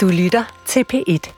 Du 0.00 0.08
lytter 0.08 0.62
til 0.66 0.84
P1. 0.92 1.32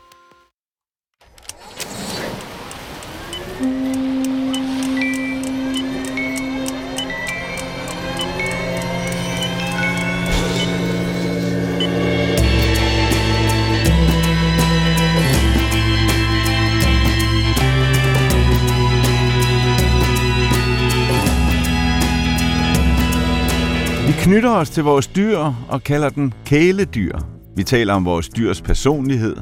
Vi 24.07 24.13
knytter 24.19 24.51
os 24.51 24.71
til 24.71 24.85
vores 24.85 25.07
dyr 25.07 25.39
og 25.69 25.83
kalder 25.83 26.09
den 26.09 26.35
kæledyr. 26.45 27.42
Vi 27.57 27.63
taler 27.63 27.95
om 27.95 28.05
vores 28.05 28.29
dyrs 28.29 28.61
personlighed. 28.61 29.37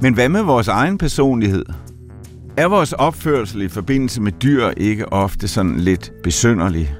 Men 0.00 0.14
hvad 0.14 0.28
med 0.28 0.42
vores 0.42 0.68
egen 0.68 0.98
personlighed? 0.98 1.64
Er 2.56 2.66
vores 2.66 2.92
opførsel 2.92 3.62
i 3.62 3.68
forbindelse 3.68 4.22
med 4.22 4.32
dyr 4.32 4.68
ikke 4.76 5.12
ofte 5.12 5.48
sådan 5.48 5.80
lidt 5.80 6.12
besynderlig? 6.22 6.94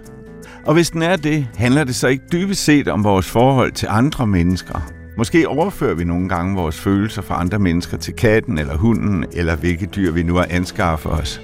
Og 0.67 0.75
hvis 0.75 0.91
den 0.91 1.03
er 1.03 1.17
det, 1.17 1.47
handler 1.57 1.85
det 1.85 1.95
så 1.95 2.09
ikke 2.09 2.25
dybest 2.33 2.65
set 2.65 2.89
om 2.89 3.05
vores 3.05 3.31
forhold 3.31 3.73
til 3.73 3.89
andre 3.91 4.27
mennesker. 4.27 4.81
Måske 5.17 5.48
overfører 5.48 5.95
vi 5.95 6.05
nogle 6.05 6.29
gange 6.29 6.57
vores 6.57 6.81
følelser 6.81 7.23
fra 7.23 7.41
andre 7.41 7.59
mennesker 7.59 7.97
til 7.97 8.15
katten 8.15 8.59
eller 8.59 8.77
hunden, 8.77 9.25
eller 9.33 9.57
hvilke 9.57 9.87
dyr 9.87 10.12
vi 10.12 10.23
nu 10.23 10.34
har 10.34 10.47
anskaffet 10.51 11.12
os. 11.12 11.41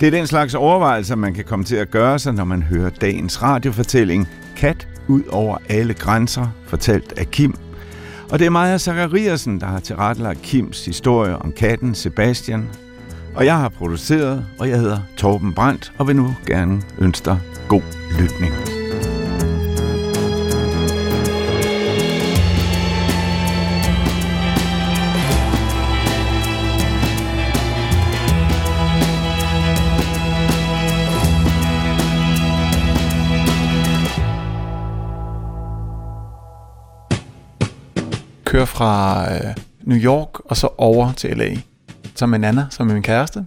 Det 0.00 0.06
er 0.06 0.10
den 0.10 0.26
slags 0.26 0.54
overvejelser, 0.54 1.16
man 1.16 1.34
kan 1.34 1.44
komme 1.44 1.64
til 1.64 1.76
at 1.76 1.90
gøre 1.90 2.18
sig, 2.18 2.34
når 2.34 2.44
man 2.44 2.62
hører 2.62 2.90
dagens 2.90 3.42
radiofortælling 3.42 4.28
Kat 4.56 4.88
ud 5.08 5.22
over 5.30 5.58
alle 5.68 5.94
grænser, 5.94 6.46
fortalt 6.66 7.12
af 7.16 7.30
Kim. 7.30 7.54
Og 8.30 8.38
det 8.38 8.46
er 8.46 8.50
Maja 8.50 8.78
Zachariasen, 8.78 9.60
der 9.60 9.66
har 9.66 9.80
tilrettelagt 9.80 10.42
Kims 10.42 10.84
historie 10.84 11.36
om 11.36 11.52
katten 11.52 11.94
Sebastian. 11.94 12.68
Og 13.34 13.44
jeg 13.44 13.58
har 13.58 13.68
produceret, 13.68 14.46
og 14.58 14.68
jeg 14.68 14.78
hedder 14.78 14.98
Torben 15.16 15.54
Brandt, 15.54 15.92
og 15.98 16.08
vil 16.08 16.16
nu 16.16 16.34
gerne 16.46 16.82
ønske 16.98 17.24
dig 17.24 17.38
god 17.68 17.82
lytning. 18.18 18.73
Kører 38.54 38.64
fra 38.64 39.24
øh, 39.34 39.54
New 39.82 39.98
York 39.98 40.40
og 40.44 40.56
så 40.56 40.68
over 40.78 41.12
til 41.12 41.36
LA. 41.36 41.56
Så 42.14 42.26
med 42.26 42.38
Nana, 42.38 42.66
som 42.70 42.90
er 42.90 42.94
min 42.94 43.02
kæreste. 43.02 43.46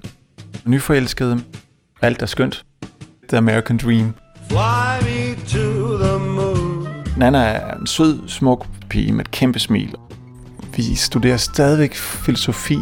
Nyforelsket. 0.65 1.43
Alt 2.01 2.21
er 2.21 2.25
skønt. 2.25 2.65
The 3.29 3.37
American 3.37 3.77
Dream. 3.77 4.13
Fly 4.49 5.07
me 5.07 5.35
to 5.35 5.97
the 5.97 6.17
moon. 6.19 6.87
Nana 7.17 7.37
er 7.37 7.75
en 7.75 7.87
sød, 7.87 8.27
smuk 8.27 8.67
pige 8.89 9.11
med 9.11 9.25
et 9.25 9.31
kæmpe 9.31 9.59
smil. 9.59 9.95
Vi 10.75 10.95
studerer 10.95 11.37
stadigvæk 11.37 11.95
filosofi. 11.95 12.77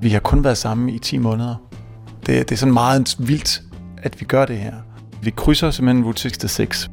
Vi 0.00 0.08
har 0.08 0.20
kun 0.20 0.44
været 0.44 0.58
sammen 0.58 0.88
i 0.88 0.98
10 0.98 1.18
måneder. 1.18 1.54
Det, 2.26 2.48
det 2.48 2.52
er 2.52 2.56
sådan 2.56 2.74
meget 2.74 3.16
vildt, 3.18 3.62
at 3.96 4.20
vi 4.20 4.24
gør 4.24 4.44
det 4.44 4.58
her. 4.58 4.74
Vi 5.22 5.30
krydser 5.30 5.70
simpelthen 5.70 6.04
Route 6.04 6.20
66. 6.20 6.90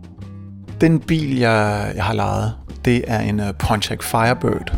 Den 0.84 1.00
bil, 1.00 1.38
jeg, 1.38 1.92
jeg 1.96 2.04
har 2.04 2.14
lejet, 2.14 2.54
det 2.86 3.04
er 3.08 3.20
en 3.20 3.40
uh, 3.40 3.46
Pontiac 3.60 4.04
Firebird 4.04 4.78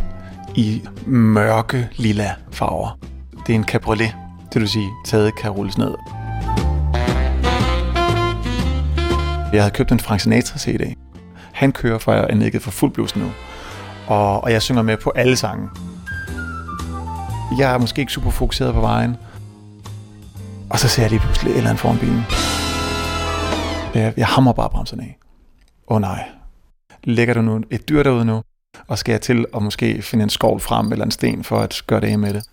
i 0.56 0.82
mørke 1.06 1.90
lilla 1.96 2.36
farver. 2.52 3.00
Det 3.48 3.54
er 3.54 3.60
en 3.60 3.64
cabriolet, 3.64 4.16
det 4.54 4.62
vil 4.62 4.70
sige, 4.70 4.90
taget 5.06 5.36
kan 5.36 5.52
rulles 5.52 5.78
ned. 5.78 5.94
Jeg 9.54 9.62
havde 9.64 9.72
købt 9.74 9.92
en 9.92 10.00
Frank 10.00 10.20
Sinatra 10.20 10.60
CD. 10.60 10.96
Han 11.54 11.72
kører, 11.72 11.98
for 11.98 12.14
jeg 12.14 12.26
er 12.30 12.36
nikket 12.36 12.62
for 12.62 12.72
fuld 12.72 12.92
blus 12.92 13.16
nu. 13.16 13.32
Og, 14.08 14.44
og 14.44 14.52
jeg 14.52 14.62
synger 14.62 14.82
med 14.82 14.98
på 14.98 15.12
alle 15.16 15.36
sange. 15.36 15.70
Jeg 17.60 17.74
er 17.74 17.78
måske 17.78 18.00
ikke 18.00 18.12
super 18.12 18.30
fokuseret 18.30 18.74
på 18.74 18.82
vejen. 18.82 19.18
Og 20.70 20.80
så 20.80 20.88
ser 20.88 21.04
jeg 21.04 21.10
lige 21.10 21.20
pludselig 21.20 21.52
et 21.52 21.58
eller 21.58 21.70
andet 21.70 21.82
foran 21.82 22.00
bilen. 22.00 22.24
Jeg, 23.96 24.14
jeg 24.18 24.28
hammer 24.28 24.54
bare 24.54 24.70
bremserne 24.70 25.04
af. 25.04 25.25
Åh 25.88 25.96
oh, 25.96 26.02
nej, 26.02 26.30
ligger 27.04 27.34
der 27.34 27.42
nu 27.42 27.64
et 27.70 27.90
dyr 27.90 28.04
derude 28.04 28.26
nu, 28.26 28.44
og 28.88 28.98
skal 28.98 29.14
jeg 29.14 29.22
til 29.22 29.46
at 29.56 29.64
måske 29.64 30.02
finde 30.02 30.24
en 30.24 30.30
skovl 30.30 30.60
frem 30.60 30.92
eller 30.92 31.06
en 31.06 31.12
sten 31.12 31.44
for 31.44 31.60
at 31.60 31.82
gøre 31.88 32.02
det 32.02 32.08
af 32.08 32.20
med 32.20 32.34
det. 32.34 32.44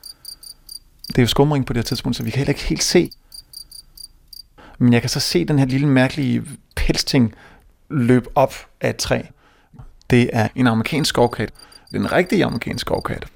Det 1.08 1.18
er 1.18 1.22
jo 1.22 1.26
skumring 1.28 1.66
på 1.66 1.72
det 1.72 1.78
her 1.78 1.84
tidspunkt, 1.84 2.16
så 2.16 2.22
vi 2.22 2.30
kan 2.30 2.38
heller 2.38 2.50
ikke 2.50 2.64
helt 2.64 2.82
se. 2.82 3.10
Men 4.78 4.92
jeg 4.92 5.00
kan 5.00 5.10
så 5.10 5.20
se 5.20 5.44
den 5.44 5.58
her 5.58 5.66
lille 5.66 5.86
mærkelige 5.86 6.42
pelsting 6.76 7.34
løbe 7.90 8.28
op 8.34 8.54
af 8.80 8.90
et 8.90 8.96
træ. 8.96 9.22
Det 10.10 10.30
er 10.32 10.48
en 10.54 10.66
amerikansk 10.66 11.08
skovkat. 11.08 11.50
Den 11.92 12.04
rigtige 12.04 12.06
en 12.06 12.12
rigtig 12.12 12.44
amerikansk 12.44 12.80
skovkat. 12.80 13.26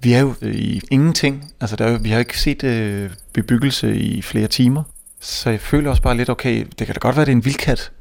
Vi 0.00 0.12
er 0.12 0.20
jo 0.20 0.34
øh, 0.42 0.54
i 0.54 0.80
ingenting. 0.90 1.52
Altså, 1.60 1.76
der 1.76 1.84
er 1.84 1.90
jo, 1.90 1.98
vi 2.02 2.10
har 2.10 2.18
ikke 2.18 2.40
set 2.40 2.64
øh, 2.64 3.10
bebyggelse 3.32 3.96
i 3.96 4.22
flere 4.22 4.48
timer. 4.48 4.82
Så 5.20 5.50
jeg 5.50 5.60
føler 5.60 5.90
også 5.90 6.02
bare 6.02 6.16
lidt, 6.16 6.30
okay, 6.30 6.66
det 6.78 6.86
kan 6.86 6.94
da 6.94 6.98
godt 6.98 7.16
være, 7.16 7.24
det 7.24 7.32
er 7.32 7.36
en 7.36 7.44
vildkat. 7.44 7.92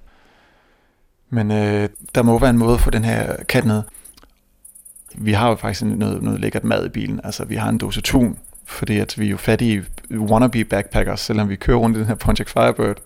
Men 1.30 1.52
øh, 1.52 1.90
der 2.16 2.24
må 2.24 2.40
være 2.40 2.50
en 2.50 2.58
måde 2.58 2.74
at 2.74 2.80
få 2.81 2.90
den 2.90 3.03
her 3.03 3.44
kat 3.44 3.66
ned. 3.66 3.84
Vi 5.18 5.34
har 5.34 5.50
jo 5.50 5.56
faktisk 5.56 5.84
noget, 5.84 6.24
noget 6.24 6.40
lækkert 6.40 6.63
mad 6.63 6.86
i 6.86 6.90
bilen. 6.90 7.19
Altså, 7.24 7.46
vi 7.46 7.56
har 7.56 7.69
en 7.69 7.78
dose 7.78 8.02
tun, 8.02 8.38
fordi 8.66 9.00
at 9.00 9.19
vi 9.19 9.25
er 9.25 9.30
jo 9.30 9.38
fattige 9.38 9.84
wannabe 10.12 10.64
backpackers, 10.64 11.19
selvom 11.19 11.50
vi 11.50 11.56
kører 11.56 11.78
rundt 11.78 11.97
i 11.97 12.00
den 12.00 12.08
her 12.08 12.16
Pontiac 12.16 12.47
Firebird. 12.50 12.97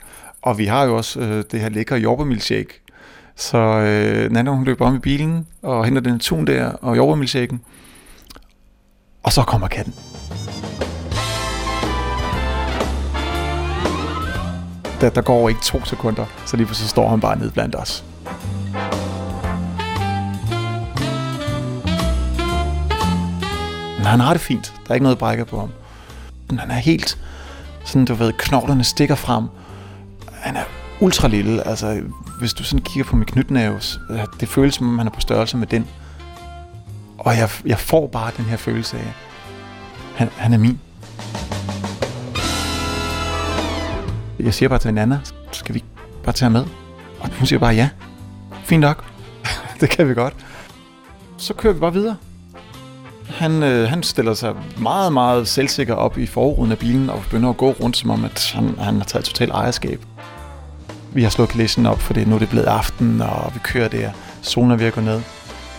Og 0.42 0.58
vi 0.58 0.66
har 0.66 0.84
jo 0.84 0.98
også 0.98 1.20
øh, 1.20 1.44
det 1.52 1.60
her 1.60 1.70
lækre 1.70 1.96
jordbærmilkshake. 1.96 2.82
Så 3.36 3.58
øh, 3.58 4.32
Nana, 4.32 4.52
hun 4.52 4.64
løber 4.64 4.86
om 4.86 4.96
i 4.96 5.00
bilen 5.00 5.48
og 5.62 5.86
henter 5.86 6.02
den 6.02 6.20
tun 6.20 6.48
der 6.48 6.66
og 6.66 6.98
jordbærmilkshaken. 6.98 7.62
Og 9.24 9.32
så 9.32 9.44
kommer 9.44 9.68
katten. 9.68 9.94
Der, 15.02 15.10
der 15.10 15.22
går 15.22 15.50
ikke 15.50 15.62
to 15.62 15.86
sekunder, 15.86 16.26
så 16.46 16.58
lige 16.58 16.76
så 16.76 16.88
står 16.88 17.10
han 17.10 17.20
bare 17.20 17.40
ned 17.40 17.52
blandt 17.52 17.76
os. 17.76 18.04
Men 23.98 24.06
han 24.06 24.20
har 24.20 24.34
det 24.34 24.42
fint. 24.42 24.74
Der 24.84 24.90
er 24.90 24.94
ikke 24.94 25.04
noget 25.04 25.18
brækket 25.18 25.48
på 25.48 25.60
ham. 25.60 25.70
Men 26.50 26.60
han 26.60 26.72
er 26.72 26.76
helt 26.76 27.18
sådan, 27.86 28.06
du 28.06 28.14
ved, 28.14 28.34
knoglerne 28.34 28.84
stikker 28.84 29.16
frem. 29.16 29.46
Han 30.32 30.56
er 30.56 30.64
ultra 31.02 31.28
lille. 31.28 31.68
Altså, 31.68 32.02
hvis 32.40 32.54
du 32.54 32.64
sådan 32.64 32.84
kigger 32.84 33.10
på 33.10 33.16
min 33.16 33.26
knytnæve, 33.26 33.80
det 34.40 34.50
føles 34.50 34.76
som 34.76 34.90
om 34.90 34.98
han 34.98 35.08
er 35.08 35.12
på 35.12 35.22
størrelse 35.22 35.58
med 35.58 35.68
den. 35.68 35.88
Og 37.18 37.38
jeg, 37.38 37.50
jeg 37.66 37.80
får 37.80 38.08
bare 38.08 38.32
den 38.38 38.46
her 38.46 38.58
følelse 38.58 38.98
af, 38.98 39.14
han, 40.16 40.30
han 40.38 40.54
er 40.54 40.58
min. 40.58 40.80
Jeg 44.40 44.54
siger 44.54 44.70
bare 44.70 44.80
til 44.80 44.94
Nana, 44.94 45.20
skal 45.52 45.76
vi 45.76 45.84
bare 46.24 46.34
tage 46.34 46.50
med? 46.50 46.66
Og 47.20 47.30
hun 47.38 47.46
siger 47.46 47.60
bare 47.60 47.74
ja. 47.74 47.90
Fint 48.64 48.82
nok. 48.82 49.06
det 49.82 49.90
kan 49.90 50.10
vi 50.10 50.14
godt. 50.14 50.34
Så 51.38 51.54
kører 51.54 51.74
vi 51.74 51.80
bare 51.80 51.94
videre. 51.94 52.16
Han, 53.30 53.64
øh, 53.64 53.90
han 53.90 54.04
stiller 54.04 54.34
sig 54.34 54.56
meget, 54.78 55.14
meget 55.14 55.48
selvsikker 55.48 55.94
op 55.94 56.18
i 56.18 56.26
forruden 56.26 56.72
af 56.72 56.78
bilen 56.78 57.10
og 57.10 57.22
begynder 57.22 57.50
at 57.50 57.58
gå 57.58 57.72
rundt, 57.72 57.98
som 57.98 58.10
om 58.10 58.26
at 58.26 58.52
han, 58.56 58.76
han 58.80 58.98
har 58.98 59.04
taget 59.04 59.26
totalt 59.26 59.52
ejerskab. 59.52 60.06
Vi 61.14 61.24
har 61.24 61.30
slået 61.30 61.56
læsen 61.56 61.86
op, 61.86 62.00
for 62.00 62.14
det 62.14 62.28
nu 62.28 62.36
er 62.36 62.40
det 62.40 62.50
blevet 62.50 62.66
aften, 62.66 63.22
og 63.22 63.52
vi 63.54 63.60
kører 63.64 63.88
der. 63.88 64.12
Solen 64.42 64.72
er 64.72 64.76
ved 64.76 64.86
at 64.86 64.94
gå 64.94 65.02
ned. 65.02 65.22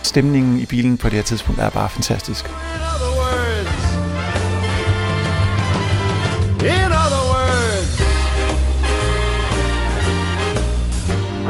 Stemningen 0.03 0.59
i 0.59 0.65
bilen 0.65 0.97
på 0.97 1.09
det 1.09 1.15
her 1.15 1.23
tidspunkt 1.23 1.61
er 1.61 1.69
bare 1.69 1.89
fantastisk. 1.89 2.45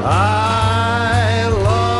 I 0.03 1.49
love 1.49 1.91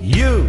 you. 0.00 0.46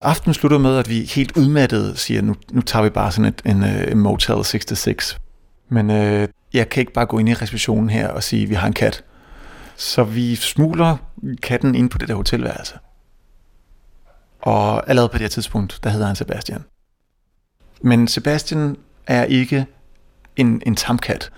Aftenen 0.00 0.34
slutter 0.34 0.58
med, 0.58 0.78
at 0.78 0.88
vi 0.88 1.00
helt 1.00 1.36
udmattede 1.36 1.96
siger, 1.96 2.22
nu, 2.22 2.34
nu 2.52 2.60
tager 2.60 2.82
vi 2.82 2.90
bare 2.90 3.12
sådan 3.12 3.24
et, 3.24 3.42
en, 3.44 3.62
øh, 3.62 3.92
en 3.92 3.98
Motel 3.98 4.44
66. 4.44 5.20
Men 5.68 5.90
øh, 5.90 6.28
jeg 6.52 6.68
kan 6.68 6.80
ikke 6.80 6.92
bare 6.92 7.06
gå 7.06 7.18
ind 7.18 7.28
i 7.28 7.34
receptionen 7.34 7.90
her 7.90 8.08
og 8.08 8.22
sige, 8.22 8.42
at 8.42 8.48
vi 8.48 8.54
har 8.54 8.66
en 8.66 8.72
kat. 8.72 9.04
Så 9.76 10.04
vi 10.04 10.34
smugler 10.34 10.96
katten 11.42 11.74
ind 11.74 11.90
på 11.90 11.98
det 11.98 12.08
der 12.08 12.14
hotelværelse. 12.14 12.74
Og 14.40 14.88
allerede 14.90 15.08
på 15.08 15.18
det 15.18 15.22
her 15.22 15.28
tidspunkt, 15.28 15.80
der 15.84 15.90
hedder 15.90 16.06
han 16.06 16.16
Sebastian. 16.16 16.64
Men 17.82 18.08
Sebastian 18.08 18.76
er 19.06 19.24
ikke 19.24 19.66
en, 20.38 20.62
en 20.66 20.76
tamkat. 20.76 21.30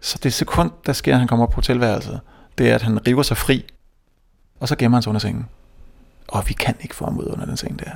Så 0.00 0.18
det 0.22 0.32
sekund, 0.32 0.70
der 0.86 0.92
sker, 0.92 1.12
at 1.12 1.18
han 1.18 1.28
kommer 1.28 1.46
op 1.46 1.50
på 1.50 1.56
hotelværelset, 1.56 2.20
det 2.58 2.70
er, 2.70 2.74
at 2.74 2.82
han 2.82 3.06
river 3.06 3.22
sig 3.22 3.36
fri 3.36 3.64
Og 4.60 4.68
så 4.68 4.76
gemmer 4.76 4.96
han 4.96 5.02
sig 5.02 5.10
under 5.10 5.20
sengen. 5.20 5.46
Og 6.28 6.48
vi 6.48 6.52
kan 6.52 6.74
ikke 6.80 6.94
få 6.94 7.04
ham 7.04 7.18
ud 7.18 7.26
under 7.26 7.46
den 7.46 7.56
seng 7.56 7.78
der. 7.78 7.90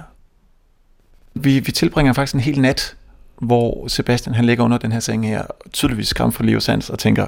Vi, 1.35 1.59
vi 1.59 1.73
tilbringer 1.73 2.13
faktisk 2.13 2.35
en 2.35 2.41
hel 2.41 2.61
nat, 2.61 2.97
hvor 3.41 3.89
Sebastian 3.89 4.35
han 4.35 4.45
ligger 4.45 4.65
under 4.65 4.79
den 4.79 4.93
her 4.93 5.01
seng 5.01 5.29
her, 5.29 5.43
tydeligvis 5.73 6.09
skræmt 6.09 6.35
for 6.35 6.43
liv 6.43 6.57
og 6.57 6.63
sans, 6.63 6.91
og 6.91 6.99
tænker, 6.99 7.27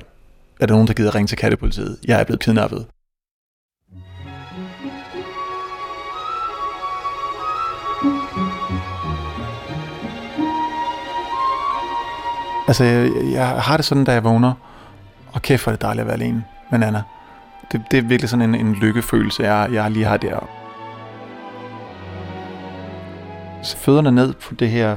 er 0.60 0.66
der 0.66 0.74
nogen, 0.74 0.88
der 0.88 0.94
gider 0.94 1.14
ringe 1.14 1.26
til 1.26 1.38
kattepolitiet? 1.38 1.98
Jeg 2.04 2.20
er 2.20 2.24
blevet 2.24 2.40
kidnappet. 2.40 2.86
Altså, 12.70 12.84
jeg, 12.84 13.12
jeg 13.32 13.49
har 13.49 13.76
det 13.76 13.87
sådan, 13.87 14.05
da 14.05 14.12
jeg 14.12 14.25
vågner, 14.25 14.52
og 15.32 15.43
kæft, 15.43 15.64
hvor 15.64 15.72
er 15.72 15.76
det 15.76 15.82
dejligt 15.82 16.00
at 16.00 16.06
være 16.06 16.17
alene 16.17 16.44
med 16.70 16.78
Nana. 16.78 17.02
Det, 17.72 17.82
det 17.90 17.99
er 17.99 18.02
virkelig 18.02 18.31
sådan 18.31 18.55
en, 18.55 18.67
en 18.67 18.75
lykkefølelse, 18.75 19.43
jeg, 19.43 19.72
jeg 19.72 19.90
lige 19.90 20.05
har 20.05 20.17
der. 20.17 20.49
Så 23.62 23.76
fødderne 23.76 24.12
ned 24.12 24.32
på 24.32 24.55
det 24.55 24.69
her 24.69 24.96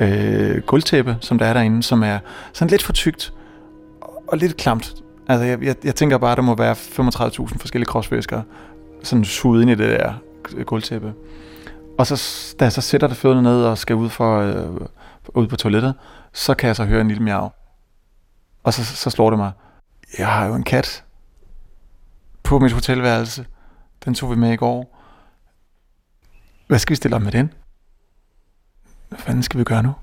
øh, 0.00 0.62
gulvtæppe, 0.62 1.16
som 1.20 1.38
der 1.38 1.46
er 1.46 1.52
derinde, 1.52 1.82
som 1.82 2.02
er 2.02 2.18
sådan 2.52 2.70
lidt 2.70 2.82
for 2.82 2.92
tykt 2.92 3.32
og 4.28 4.38
lidt 4.38 4.56
klamt. 4.56 4.94
Altså, 5.28 5.44
jeg, 5.44 5.62
jeg, 5.62 5.76
jeg 5.84 5.94
tænker 5.94 6.18
bare, 6.18 6.32
at 6.32 6.36
der 6.36 6.42
må 6.42 6.54
være 6.54 6.72
35.000 6.72 7.58
forskellige 7.58 7.86
kropsvæsker 7.86 8.42
sådan 9.02 9.24
suget 9.24 9.62
ind 9.62 9.70
i 9.70 9.74
det 9.74 10.00
der 10.00 10.12
gulvtæppe. 10.64 11.12
Og 11.98 12.06
så, 12.06 12.54
da 12.60 12.64
jeg 12.64 12.72
så 12.72 12.80
sætter 12.80 13.06
det 13.06 13.16
fødderne 13.16 13.42
ned 13.42 13.64
og 13.64 13.78
skal 13.78 13.96
ud, 13.96 14.08
for, 14.08 14.40
øh, 14.40 14.86
ude 15.34 15.48
på 15.48 15.56
toilettet, 15.56 15.94
så 16.32 16.54
kan 16.54 16.66
jeg 16.66 16.76
så 16.76 16.84
høre 16.84 17.00
en 17.00 17.08
lille 17.08 17.22
miau. 17.22 17.50
Og 18.62 18.74
så, 18.74 18.84
så 18.84 19.10
slår 19.10 19.30
det 19.30 19.38
mig, 19.38 19.52
jeg 20.18 20.32
har 20.32 20.46
jo 20.46 20.54
en 20.54 20.62
kat 20.64 21.04
på 22.42 22.58
mit 22.58 22.72
hotelværelse. 22.72 23.46
Den 24.04 24.14
tog 24.14 24.30
vi 24.30 24.36
med 24.36 24.52
i 24.52 24.56
går. 24.56 24.98
Hvad 26.66 26.78
skal 26.78 26.90
vi 26.90 26.96
stille 26.96 27.16
op 27.16 27.22
med 27.22 27.32
den? 27.32 27.52
Hvad 29.08 29.18
fanden 29.18 29.42
skal 29.42 29.58
vi 29.58 29.64
gøre 29.64 29.82
nu? 29.82 29.94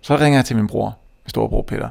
Så 0.00 0.16
ringer 0.16 0.38
jeg 0.38 0.44
til 0.44 0.56
min 0.56 0.66
bror, 0.66 0.98
min 1.24 1.30
storebror 1.30 1.62
Peter. 1.62 1.90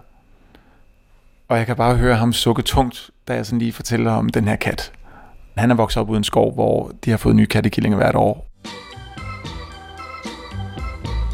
Og 1.47 1.57
jeg 1.57 1.65
kan 1.65 1.75
bare 1.75 1.95
høre 1.95 2.15
ham 2.15 2.33
sukke 2.33 2.61
tungt, 2.61 3.09
da 3.27 3.33
jeg 3.35 3.45
sådan 3.45 3.59
lige 3.59 3.73
fortæller 3.73 4.11
om 4.11 4.29
den 4.29 4.47
her 4.47 4.55
kat. 4.55 4.91
Han 5.57 5.71
er 5.71 5.75
vokset 5.75 6.01
op 6.01 6.09
uden 6.09 6.23
skov, 6.23 6.53
hvor 6.53 6.91
de 7.05 7.09
har 7.09 7.17
fået 7.17 7.35
nye 7.35 7.45
kattekillinger 7.45 7.97
hvert 7.97 8.15
år. 8.15 8.47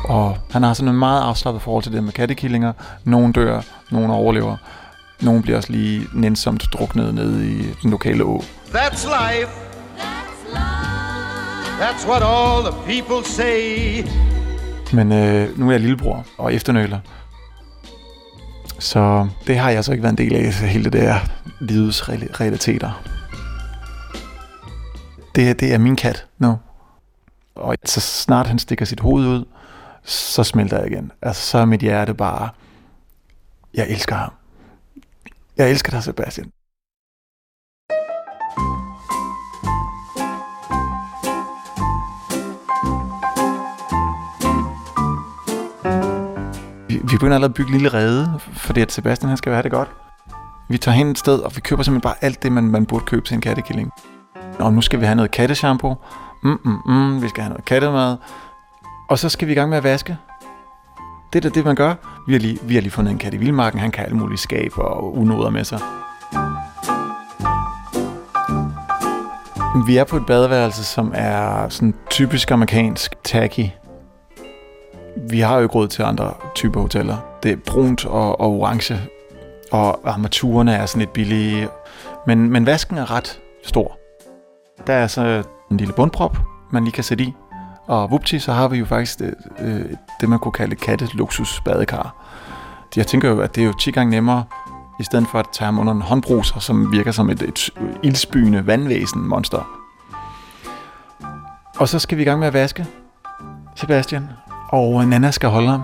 Og 0.03 0.37
han 0.51 0.63
har 0.63 0.73
sådan 0.73 0.89
en 0.89 0.99
meget 0.99 1.21
afslappet 1.21 1.61
forhold 1.61 1.83
til 1.83 1.93
det 1.93 2.03
med 2.03 2.13
kattekillinger. 2.13 2.73
Nogle 3.03 3.33
dør, 3.33 3.61
nogle 3.91 4.13
overlever. 4.13 4.57
Nogle 5.21 5.41
bliver 5.41 5.57
også 5.57 5.71
lige 5.71 6.07
nænsomt 6.13 6.65
druknet 6.73 7.13
ned 7.13 7.41
i 7.41 7.73
den 7.81 7.91
lokale 7.91 8.23
å. 8.23 8.43
That's 8.67 9.05
life. 9.05 9.51
That's 11.81 12.09
what 12.09 12.23
all 12.23 12.63
the 12.71 12.73
people 12.85 13.29
say. 13.29 14.05
Men 14.93 15.11
øh, 15.11 15.59
nu 15.59 15.67
er 15.67 15.71
jeg 15.71 15.79
lillebror 15.79 16.25
og 16.37 16.53
efternøler. 16.53 16.99
Så 18.79 19.27
det 19.47 19.57
har 19.57 19.69
jeg 19.69 19.83
så 19.83 19.91
ikke 19.91 20.03
været 20.03 20.19
en 20.19 20.29
del 20.29 20.35
af, 20.35 20.53
hele 20.53 20.83
det 20.83 20.93
der 20.93 21.15
livets 21.59 22.01
reali- 22.01 22.41
realiteter. 22.41 23.01
Det, 25.35 25.59
det 25.59 25.73
er 25.73 25.77
min 25.77 25.95
kat 25.95 26.25
nu. 26.39 26.59
Og 27.55 27.75
så 27.85 27.99
snart 27.99 28.47
han 28.47 28.59
stikker 28.59 28.85
sit 28.85 28.99
hoved 28.99 29.27
ud, 29.27 29.45
så 30.03 30.43
smelter 30.43 30.77
jeg 30.77 30.91
igen. 30.91 31.11
Altså, 31.21 31.41
så 31.41 31.57
er 31.57 31.65
mit 31.65 31.81
hjerte 31.81 32.13
bare... 32.13 32.49
Jeg 33.73 33.89
elsker 33.89 34.15
ham. 34.15 34.31
Jeg 35.57 35.69
elsker 35.69 35.91
dig, 35.91 36.03
Sebastian. 36.03 36.51
Vi, 46.87 46.97
vi 46.97 47.17
begynder 47.17 47.35
allerede 47.35 47.51
at 47.51 47.53
bygge 47.53 47.69
en 47.69 47.73
lille 47.73 47.93
rede, 47.93 48.39
fordi 48.39 48.81
at 48.81 48.91
Sebastian 48.91 49.29
han 49.29 49.37
skal 49.37 49.53
have 49.53 49.63
det 49.63 49.71
godt. 49.71 49.89
Vi 50.69 50.77
tager 50.77 50.95
hen 50.95 51.07
et 51.07 51.17
sted, 51.17 51.39
og 51.39 51.51
vi 51.55 51.61
køber 51.61 51.83
simpelthen 51.83 52.01
bare 52.01 52.15
alt 52.21 52.43
det, 52.43 52.51
man, 52.51 52.63
man 52.63 52.85
burde 52.85 53.05
købe 53.05 53.25
til 53.25 53.35
en 53.35 53.41
kattekilling. 53.41 53.91
Og 54.59 54.73
nu 54.73 54.81
skal 54.81 54.99
vi 54.99 55.05
have 55.05 55.15
noget 55.15 55.31
katteshampoo. 55.31 55.95
Mm, 56.43 56.59
mm, 56.65 56.77
mm, 56.85 57.21
vi 57.21 57.29
skal 57.29 57.43
have 57.43 57.49
noget 57.49 57.65
kattemad. 57.65 58.17
Og 59.11 59.19
så 59.19 59.29
skal 59.29 59.47
vi 59.47 59.51
i 59.51 59.55
gang 59.55 59.69
med 59.69 59.77
at 59.77 59.83
vaske. 59.83 60.17
Det 61.33 61.45
er 61.45 61.49
da 61.49 61.55
det, 61.55 61.65
man 61.65 61.75
gør. 61.75 61.93
Vi 62.27 62.33
har 62.33 62.39
lige, 62.39 62.59
vi 62.63 62.73
har 62.73 62.81
lige 62.81 62.91
fundet 62.91 63.11
en 63.11 63.17
kat 63.17 63.33
i 63.33 63.37
vildmarken. 63.37 63.79
Han 63.79 63.91
kan 63.91 64.05
alle 64.05 64.17
mulige 64.17 64.37
skab 64.37 64.71
og 64.77 65.17
unoder 65.17 65.49
med 65.49 65.63
sig. 65.63 65.79
Vi 69.87 69.97
er 69.97 70.03
på 70.03 70.17
et 70.17 70.25
badeværelse, 70.25 70.83
som 70.83 71.11
er 71.15 71.69
sådan 71.69 71.93
typisk 72.09 72.51
amerikansk 72.51 73.15
tacky. 73.23 73.65
Vi 75.29 75.39
har 75.39 75.55
jo 75.55 75.63
ikke 75.63 75.75
råd 75.75 75.87
til 75.87 76.03
andre 76.03 76.33
typer 76.55 76.81
hoteller. 76.81 77.17
Det 77.43 77.51
er 77.51 77.57
brunt 77.65 78.05
og, 78.05 78.41
og 78.41 78.49
orange, 78.49 78.99
og 79.71 79.99
armaturerne 80.03 80.73
er 80.73 80.85
sådan 80.85 80.99
lidt 80.99 81.13
billige. 81.13 81.67
Men, 82.27 82.49
men 82.49 82.65
vasken 82.65 82.97
er 82.97 83.11
ret 83.11 83.39
stor. 83.63 83.97
Der 84.87 84.93
er 84.93 85.07
så 85.07 85.43
en 85.71 85.77
lille 85.77 85.93
bundprop, 85.93 86.37
man 86.71 86.83
lige 86.83 86.93
kan 86.93 87.03
sætte 87.03 87.23
i. 87.23 87.33
Og 87.87 88.11
vupti, 88.11 88.39
så 88.39 88.53
har 88.53 88.67
vi 88.67 88.77
jo 88.77 88.85
faktisk 88.85 89.19
det, 89.19 89.33
øh, 89.59 89.85
det 90.21 90.29
man 90.29 90.39
kunne 90.39 90.51
kalde 90.51 90.75
katte 90.75 91.07
luksus 91.13 91.61
badekar. 91.65 92.15
Jeg 92.95 93.07
tænker 93.07 93.29
jo, 93.29 93.39
at 93.39 93.55
det 93.55 93.61
er 93.61 93.65
jo 93.65 93.73
10 93.73 93.91
gange 93.91 94.11
nemmere, 94.11 94.43
i 94.99 95.03
stedet 95.03 95.27
for 95.31 95.39
at 95.39 95.45
tage 95.53 95.65
ham 95.65 95.79
under 95.79 95.93
en 95.93 96.01
håndbruser, 96.01 96.59
som 96.59 96.91
virker 96.91 97.11
som 97.11 97.29
et, 97.29 97.41
et 97.41 97.69
ildsbyende 98.03 98.67
vandvæsen 98.67 99.27
monster. 99.27 99.77
Og 101.77 101.87
så 101.87 101.99
skal 101.99 102.17
vi 102.17 102.21
i 102.21 102.25
gang 102.25 102.39
med 102.39 102.47
at 102.47 102.53
vaske, 102.53 102.85
Sebastian. 103.75 104.29
Og 104.69 105.07
Nana 105.07 105.31
skal 105.31 105.49
holde 105.49 105.67
ham. 105.67 105.83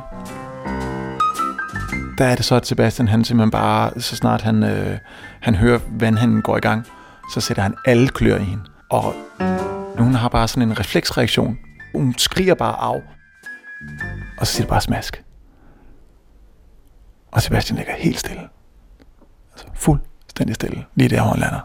Der 2.18 2.26
er 2.26 2.36
det 2.36 2.46
så, 2.46 2.56
at 2.56 2.68
Sebastian 2.68 3.08
han 3.08 3.24
simpelthen 3.24 3.52
bare, 3.52 4.02
så 4.02 4.16
snart 4.16 4.42
han, 4.42 4.64
øh, 4.64 4.98
han 5.42 5.56
hører 5.56 5.80
vandhanden 6.00 6.42
går 6.42 6.58
i 6.58 6.60
gang, 6.60 6.86
så 7.34 7.42
sætter 7.42 7.64
han 7.64 7.76
alle 7.86 8.08
klør 8.08 8.38
i 8.38 8.44
hende. 8.44 8.64
Og 8.90 9.16
hun 9.98 10.14
har 10.14 10.30
bare 10.30 10.48
sådan 10.48 10.70
en 10.70 10.80
refleksreaktion. 10.80 11.58
Hun 11.96 12.14
skriger 12.18 12.54
bare 12.54 12.76
af. 12.76 13.02
Og 14.38 14.48
så 14.48 14.54
siger 14.54 14.64
det 14.64 14.70
bare 14.70 14.82
smask. 14.82 15.24
Og 17.32 17.42
Sebastian 17.42 17.78
ligger 17.78 17.94
helt 17.94 18.20
stille. 18.20 18.42
Altså 19.52 19.68
fuldstændig 19.74 20.56
stille. 20.56 20.86
Lige 20.96 21.10
der, 21.10 21.22
hvor 21.22 21.32
han 21.32 21.40
lander. 21.40 21.60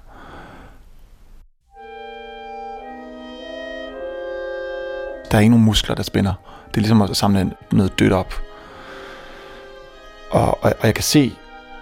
Der 5.30 5.38
er 5.38 5.40
ikke 5.40 5.50
nogen 5.50 5.64
muskler, 5.64 5.94
der 5.94 6.02
spænder. 6.02 6.34
Det 6.68 6.76
er 6.76 6.80
ligesom 6.80 7.02
at 7.02 7.16
samle 7.16 7.52
noget 7.72 7.98
dødt 7.98 8.12
op. 8.12 8.34
Og, 10.30 10.64
og, 10.64 10.72
og 10.80 10.86
jeg 10.86 10.94
kan 10.94 11.04
se, 11.04 11.32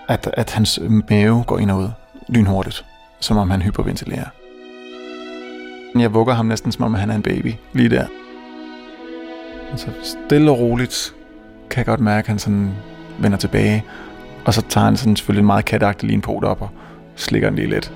at, 0.09 0.31
at 0.33 0.51
hans 0.51 0.81
mave 1.11 1.45
går 1.45 1.59
ind 1.59 1.71
og 1.71 1.79
ud 1.79 1.91
lynhurtigt. 2.29 2.85
Som 3.21 3.37
om 3.37 3.51
han 3.51 3.63
hyperventilerer. 3.63 4.29
Jeg 5.95 6.15
vugger 6.15 6.35
ham 6.35 6.47
næsten 6.47 6.73
som 6.73 6.85
om 6.85 6.95
han 6.95 7.11
er 7.11 7.15
en 7.15 7.23
baby. 7.23 7.55
Lige 7.73 7.89
der. 7.89 8.07
Så 9.77 9.91
stille 10.03 10.51
og 10.51 10.59
roligt 10.59 11.15
kan 11.71 11.79
jeg 11.79 11.87
godt 11.87 12.01
mærke, 12.01 12.25
at 12.25 12.29
han 12.29 12.39
sådan 12.39 12.75
vender 13.19 13.39
tilbage. 13.39 13.85
Og 14.45 14.55
så 14.55 14.63
tager 14.69 14.85
han 14.85 14.97
sådan 14.97 15.17
selvfølgelig 15.17 15.45
meget 15.45 15.65
katagtig 15.65 16.09
linpot 16.09 16.45
op 16.45 16.63
og 16.63 16.71
slikker 17.17 17.49
den 17.49 17.57
lige 17.57 17.69
lidt. 17.71 17.93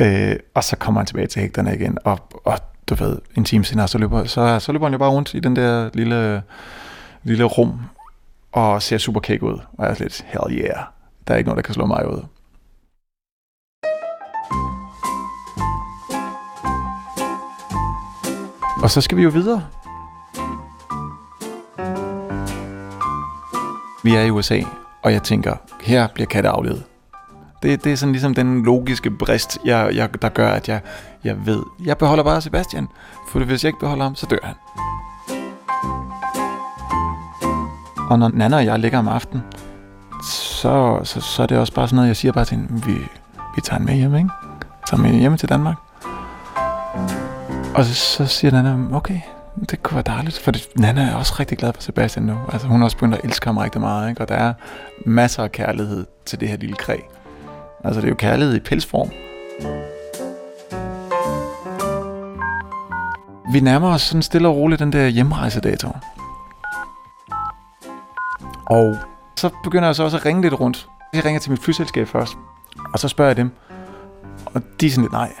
øh, 0.00 0.36
og 0.54 0.64
så 0.64 0.76
kommer 0.76 1.00
han 1.00 1.06
tilbage 1.06 1.26
til 1.26 1.40
hægterne 1.40 1.74
igen. 1.74 1.98
Og, 2.04 2.18
og 2.44 2.58
du 2.88 2.94
ved, 2.94 3.18
en 3.36 3.44
time 3.44 3.64
senere, 3.64 3.88
så 3.88 3.98
løber, 3.98 4.24
så, 4.24 4.58
så 4.58 4.72
løber 4.72 4.86
han 4.86 4.92
jo 4.92 4.98
bare 4.98 5.10
rundt 5.10 5.34
i 5.34 5.40
den 5.40 5.56
der 5.56 5.90
lille, 5.94 6.42
lille 7.22 7.44
rum 7.44 7.80
og 8.52 8.82
ser 8.82 8.98
super 8.98 9.20
kæk 9.20 9.42
ud. 9.42 9.58
Og 9.78 9.84
jeg 9.84 9.90
er 9.90 9.96
lidt, 9.98 10.24
hell 10.26 10.58
yeah, 10.58 10.78
der 11.28 11.34
er 11.34 11.38
ikke 11.38 11.48
noget, 11.48 11.56
der 11.56 11.62
kan 11.62 11.74
slå 11.74 11.86
mig 11.86 12.08
ud. 12.10 12.22
Og 18.84 18.90
så 18.90 19.00
skal 19.00 19.18
vi 19.18 19.22
jo 19.22 19.28
videre. 19.28 19.64
Vi 24.02 24.14
er 24.14 24.20
i 24.20 24.30
USA, 24.30 24.60
og 25.02 25.12
jeg 25.12 25.22
tænker, 25.22 25.56
her 25.82 26.08
bliver 26.14 26.26
katte 26.26 26.48
aflevet. 26.48 26.84
Det, 27.62 27.84
det 27.84 27.92
er 27.92 27.96
sådan 27.96 28.12
ligesom 28.12 28.34
den 28.34 28.62
logiske 28.62 29.10
brist, 29.10 29.58
jeg, 29.64 29.90
jeg, 29.94 30.22
der 30.22 30.28
gør, 30.28 30.48
at 30.48 30.68
jeg, 30.68 30.80
jeg 31.24 31.46
ved, 31.46 31.62
jeg 31.84 31.98
beholder 31.98 32.24
bare 32.24 32.40
Sebastian. 32.40 32.88
For 33.28 33.38
hvis 33.38 33.64
jeg 33.64 33.68
ikke 33.68 33.80
beholder 33.80 34.04
ham, 34.04 34.14
så 34.14 34.26
dør 34.26 34.38
han. 34.42 34.54
Og 38.10 38.18
når 38.18 38.30
Nana 38.34 38.56
og 38.56 38.64
jeg 38.64 38.78
ligger 38.78 38.98
om 38.98 39.08
aftenen, 39.08 39.44
så, 40.22 41.00
så, 41.04 41.20
så 41.20 41.42
er 41.42 41.46
det 41.46 41.58
også 41.58 41.72
bare 41.72 41.88
sådan 41.88 41.96
noget, 41.96 42.08
jeg 42.08 42.16
siger 42.16 42.32
bare 42.32 42.44
til 42.44 42.56
hende, 42.56 42.86
vi, 42.86 42.92
vi 43.54 43.60
tager 43.60 43.78
hende 43.78 43.92
med 43.92 43.98
hjem, 43.98 44.14
ikke? 44.14 44.30
Tager 44.90 45.02
med 45.02 45.10
hjem 45.10 45.36
til 45.36 45.48
Danmark. 45.48 45.83
Og 47.74 47.84
så, 47.84 47.94
så 47.94 48.26
siger 48.26 48.52
Nana, 48.52 48.96
okay, 48.96 49.20
det 49.70 49.82
kunne 49.82 49.94
være 49.94 50.16
dejligt, 50.16 50.38
for 50.38 50.50
det, 50.50 50.68
Nana 50.76 51.02
er 51.02 51.14
også 51.14 51.34
rigtig 51.40 51.58
glad 51.58 51.72
for 51.72 51.82
Sebastian 51.82 52.26
nu. 52.26 52.38
Altså, 52.52 52.68
hun 52.68 52.80
har 52.80 52.84
også 52.84 52.96
begyndt 52.96 53.14
at 53.14 53.24
elske 53.24 53.46
ham 53.46 53.56
rigtig 53.56 53.80
meget, 53.80 54.08
ikke? 54.08 54.20
og 54.20 54.28
der 54.28 54.34
er 54.34 54.52
masser 55.06 55.42
af 55.42 55.52
kærlighed 55.52 56.06
til 56.26 56.40
det 56.40 56.48
her 56.48 56.56
lille 56.56 56.76
kræ. 56.76 56.96
Altså, 57.84 58.00
det 58.00 58.06
er 58.06 58.10
jo 58.10 58.14
kærlighed 58.14 58.54
i 58.54 58.60
pelsform. 58.60 59.10
Vi 63.52 63.60
nærmer 63.60 63.88
os 63.88 64.02
sådan 64.02 64.22
stille 64.22 64.48
og 64.48 64.56
roligt 64.56 64.78
den 64.78 64.92
der 64.92 65.06
hjemrejsedato. 65.06 65.88
Og 68.66 68.96
så 69.36 69.50
begynder 69.64 69.88
jeg 69.88 69.96
så 69.96 70.04
også 70.04 70.16
at 70.16 70.26
ringe 70.26 70.42
lidt 70.42 70.60
rundt. 70.60 70.88
Jeg 71.12 71.24
ringer 71.24 71.40
til 71.40 71.50
mit 71.50 71.60
flyselskab 71.60 72.08
først, 72.08 72.32
og 72.92 72.98
så 72.98 73.08
spørger 73.08 73.28
jeg 73.28 73.36
dem. 73.36 73.50
Og 74.46 74.62
de 74.80 74.86
er 74.86 74.90
sådan 74.90 75.02
lidt 75.02 75.12
nej. 75.12 75.32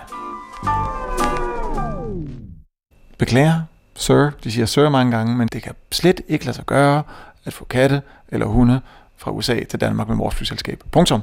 Beklager, 3.18 3.60
sir. 3.94 4.30
De 4.44 4.52
siger 4.52 4.66
sir 4.66 4.88
mange 4.88 5.16
gange, 5.16 5.36
men 5.36 5.48
det 5.48 5.62
kan 5.62 5.72
slet 5.92 6.20
ikke 6.28 6.44
lade 6.44 6.56
sig 6.56 6.66
gøre 6.66 7.02
at 7.44 7.52
få 7.52 7.64
katte 7.64 8.02
eller 8.28 8.46
hunde 8.46 8.80
fra 9.16 9.30
USA 9.30 9.64
til 9.64 9.80
Danmark 9.80 10.08
med 10.08 10.16
vores 10.16 10.34
flyselskab. 10.34 10.82
Punktum. 10.92 11.20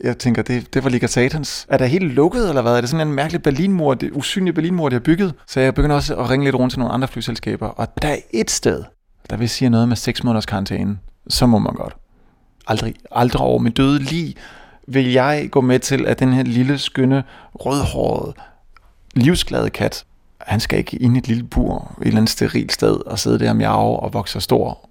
Jeg 0.00 0.18
tænker, 0.18 0.42
det, 0.42 0.74
det 0.74 0.84
var 0.84 0.90
lige 0.90 1.08
satans. 1.08 1.66
Er 1.68 1.78
der 1.78 1.86
helt 1.86 2.12
lukket, 2.12 2.48
eller 2.48 2.62
hvad? 2.62 2.76
Er 2.76 2.80
det 2.80 2.90
sådan 2.90 3.08
en 3.08 3.14
mærkelig 3.14 3.42
Berlinmur, 3.42 3.94
det 3.94 4.10
usynlige 4.12 4.54
Berlinmur, 4.54 4.88
de 4.88 4.94
har 4.94 5.00
bygget? 5.00 5.34
Så 5.46 5.60
jeg 5.60 5.74
begynder 5.74 5.96
også 5.96 6.16
at 6.16 6.30
ringe 6.30 6.44
lidt 6.44 6.56
rundt 6.56 6.72
til 6.72 6.78
nogle 6.78 6.94
andre 6.94 7.08
flyselskaber. 7.08 7.66
Og 7.66 8.02
der 8.02 8.08
er 8.08 8.16
et 8.30 8.50
sted, 8.50 8.84
der 9.30 9.36
vil 9.36 9.48
sige 9.48 9.70
noget 9.70 9.88
med 9.88 9.96
6 9.96 10.24
måneders 10.24 10.46
karantæne. 10.46 10.98
Så 11.28 11.46
må 11.46 11.58
man 11.58 11.74
godt. 11.74 11.96
Aldrig, 12.66 12.94
aldrig 13.12 13.42
over 13.42 13.58
min 13.58 13.72
døde 13.72 13.98
lige 13.98 14.34
vil 14.88 15.12
jeg 15.12 15.48
gå 15.50 15.60
med 15.60 15.78
til, 15.78 16.06
at 16.06 16.18
den 16.18 16.32
her 16.32 16.42
lille, 16.42 16.78
skønne, 16.78 17.24
rødhårede, 17.54 18.34
livsglade 19.14 19.70
kat, 19.70 20.04
han 20.40 20.60
skal 20.60 20.78
ikke 20.78 20.96
ind 20.96 21.16
i 21.16 21.18
et 21.18 21.28
lille 21.28 21.44
bur, 21.44 21.96
et 22.00 22.06
eller 22.06 22.16
andet 22.16 22.30
sterilt 22.30 22.72
sted, 22.72 23.06
og 23.06 23.18
sidde 23.18 23.38
der 23.38 23.50
og 23.50 23.56
miave 23.56 24.00
og 24.00 24.14
vokse 24.14 24.40
stor. 24.40 24.88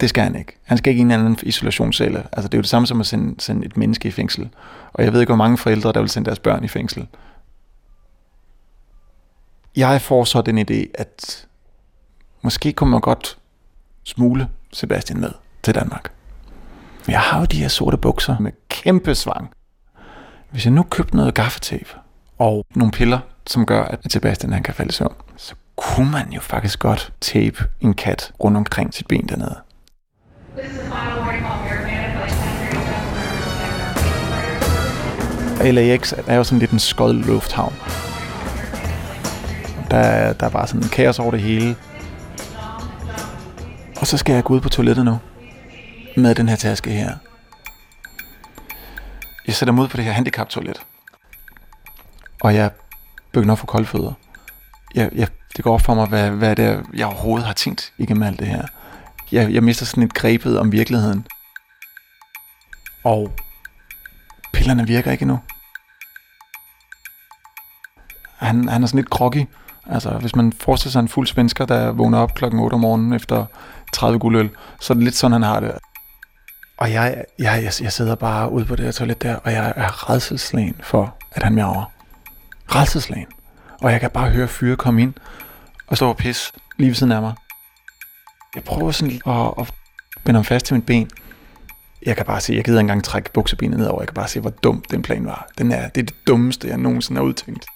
Det 0.00 0.08
skal 0.08 0.22
han 0.22 0.36
ikke. 0.36 0.56
Han 0.64 0.78
skal 0.78 0.90
ikke 0.90 1.00
i 1.00 1.02
en 1.02 1.10
anden 1.10 1.38
isolationscelle. 1.42 2.18
Altså, 2.32 2.48
det 2.48 2.54
er 2.54 2.58
jo 2.58 2.62
det 2.62 2.70
samme 2.70 2.86
som 2.86 3.00
at 3.00 3.06
sende, 3.06 3.40
sende 3.40 3.66
et 3.66 3.76
menneske 3.76 4.08
i 4.08 4.10
fængsel. 4.10 4.48
Og 4.92 5.04
jeg 5.04 5.12
ved 5.12 5.20
ikke, 5.20 5.30
hvor 5.30 5.36
mange 5.36 5.58
forældre, 5.58 5.92
der 5.92 6.00
vil 6.00 6.08
sende 6.08 6.26
deres 6.26 6.38
børn 6.38 6.64
i 6.64 6.68
fængsel. 6.68 7.06
Jeg 9.76 10.02
får 10.02 10.24
så 10.24 10.42
den 10.42 10.58
idé, 10.58 10.90
at 10.94 11.46
måske 12.42 12.72
kunne 12.72 12.90
man 12.90 13.00
godt 13.00 13.38
smule 14.04 14.48
Sebastian 14.72 15.20
med 15.20 15.30
til 15.62 15.74
Danmark. 15.74 16.12
Jeg 17.08 17.20
har 17.20 17.38
jo 17.38 17.44
de 17.44 17.60
her 17.60 17.68
sorte 17.68 17.96
bukser 17.96 18.38
med 18.38 18.52
kæmpe 18.68 19.14
svang. 19.14 19.50
Hvis 20.50 20.64
jeg 20.64 20.72
nu 20.72 20.82
købte 20.82 21.16
noget 21.16 21.34
gaffetape 21.34 21.90
og 22.38 22.66
nogle 22.74 22.92
piller, 22.92 23.18
som 23.50 23.66
gør, 23.66 23.82
at 23.82 24.12
Sebastian 24.12 24.52
han 24.52 24.62
kan 24.62 24.74
falde 24.74 24.88
i 24.88 24.92
søvn, 24.92 25.14
så 25.36 25.54
kunne 25.76 26.10
man 26.10 26.32
jo 26.32 26.40
faktisk 26.40 26.78
godt 26.78 27.12
tape 27.20 27.64
en 27.80 27.94
kat 27.94 28.32
rundt 28.44 28.56
omkring 28.56 28.94
sit 28.94 29.06
ben 29.06 29.28
dernede. 29.28 29.56
LAX 35.72 36.12
er 36.26 36.36
jo 36.36 36.44
sådan 36.44 36.58
lidt 36.58 36.70
en 36.70 36.78
skød 36.78 37.12
lufthavn. 37.12 37.74
Der, 39.90 40.32
der 40.32 40.46
er 40.46 40.50
bare 40.50 40.66
sådan 40.66 40.82
en 40.82 40.88
kaos 40.88 41.18
over 41.18 41.30
det 41.30 41.40
hele. 41.40 41.76
Og 44.00 44.06
så 44.06 44.16
skal 44.16 44.34
jeg 44.34 44.44
gå 44.44 44.54
ud 44.54 44.60
på 44.60 44.68
toilettet 44.68 45.04
nu. 45.04 45.18
Med 46.16 46.34
den 46.34 46.48
her 46.48 46.56
taske 46.56 46.90
her. 46.90 47.16
Jeg 49.46 49.54
sætter 49.54 49.72
mig 49.72 49.82
ud 49.82 49.88
på 49.88 49.96
det 49.96 50.04
her 50.04 50.12
handicap-toilet. 50.12 50.82
Og 52.40 52.54
jeg 52.54 52.70
begynder 53.32 53.52
at 53.52 53.58
få 53.58 53.66
kolde 53.66 53.86
fødder. 53.86 54.12
Jeg, 54.94 55.10
jeg, 55.14 55.28
det 55.56 55.64
går 55.64 55.74
op 55.74 55.80
for 55.80 55.94
mig, 55.94 56.06
hvad, 56.06 56.30
hvad 56.30 56.56
det 56.56 56.64
er, 56.64 56.82
jeg 56.94 57.06
overhovedet 57.06 57.46
har 57.46 57.54
tænkt 57.54 57.92
igennem 57.98 58.22
alt 58.22 58.38
det 58.38 58.46
her. 58.46 58.66
Jeg, 59.32 59.52
jeg 59.52 59.62
mister 59.64 59.86
sådan 59.86 60.04
et 60.04 60.14
grebet 60.14 60.58
om 60.58 60.72
virkeligheden. 60.72 61.26
Og 63.04 63.32
pillerne 64.52 64.86
virker 64.86 65.12
ikke 65.12 65.22
endnu. 65.22 65.38
Han, 68.36 68.68
han 68.68 68.82
er 68.82 68.86
sådan 68.86 68.98
lidt 68.98 69.10
groggy. 69.10 69.46
Altså, 69.86 70.10
hvis 70.10 70.36
man 70.36 70.52
forestiller 70.52 70.92
sig 70.92 71.00
en 71.00 71.08
fuld 71.08 71.26
svensker, 71.26 71.66
der 71.66 71.92
vågner 71.92 72.18
op 72.18 72.34
klokken 72.34 72.60
8 72.60 72.74
om 72.74 72.80
morgenen 72.80 73.12
efter 73.12 73.46
30 73.92 74.18
guldøl, 74.18 74.50
så 74.80 74.92
er 74.92 74.94
det 74.94 75.04
lidt 75.04 75.14
sådan, 75.14 75.32
han 75.32 75.42
har 75.42 75.60
det. 75.60 75.72
Og 76.78 76.92
jeg, 76.92 77.24
jeg, 77.38 77.62
jeg, 77.62 77.72
jeg 77.82 77.92
sidder 77.92 78.14
bare 78.14 78.50
ude 78.50 78.64
på 78.64 78.76
det 78.76 78.84
her 78.84 78.92
toilet 78.92 79.22
der, 79.22 79.36
og 79.36 79.52
jeg 79.52 79.72
er 79.76 80.10
redselslagen 80.10 80.76
for, 80.82 81.16
at 81.32 81.42
han 81.42 81.54
miaver. 81.54 81.92
Redselslagen. 82.74 83.26
Og 83.82 83.92
jeg 83.92 84.00
kan 84.00 84.10
bare 84.10 84.30
høre 84.30 84.48
fyre 84.48 84.76
komme 84.76 85.02
ind 85.02 85.14
og 85.86 85.96
stå 85.96 86.08
og 86.08 86.16
pisse 86.16 86.52
lige 86.78 86.88
ved 86.88 86.94
siden 86.94 87.12
af 87.12 87.22
mig. 87.22 87.34
Jeg 88.54 88.64
prøver 88.64 88.90
sådan 88.90 89.20
at, 89.26 89.54
at 89.58 89.74
binde 90.24 90.38
ham 90.38 90.44
fast 90.44 90.66
til 90.66 90.74
mit 90.76 90.86
ben. 90.86 91.10
Jeg 92.06 92.16
kan 92.16 92.26
bare 92.26 92.40
se, 92.40 92.52
jeg 92.52 92.64
gider 92.64 92.78
ikke 92.78 92.84
engang 92.84 93.04
trække 93.04 93.32
buksebenet 93.32 93.78
nedover. 93.78 94.00
Jeg 94.00 94.08
kan 94.08 94.14
bare 94.14 94.28
se, 94.28 94.40
hvor 94.40 94.50
dum 94.50 94.84
den 94.90 95.02
plan 95.02 95.26
var. 95.26 95.48
Den 95.58 95.72
er, 95.72 95.88
det 95.88 96.00
er 96.00 96.06
det 96.06 96.14
dummeste, 96.26 96.68
jeg 96.68 96.78
nogensinde 96.78 97.18
har 97.18 97.26
udtænkt. 97.26 97.66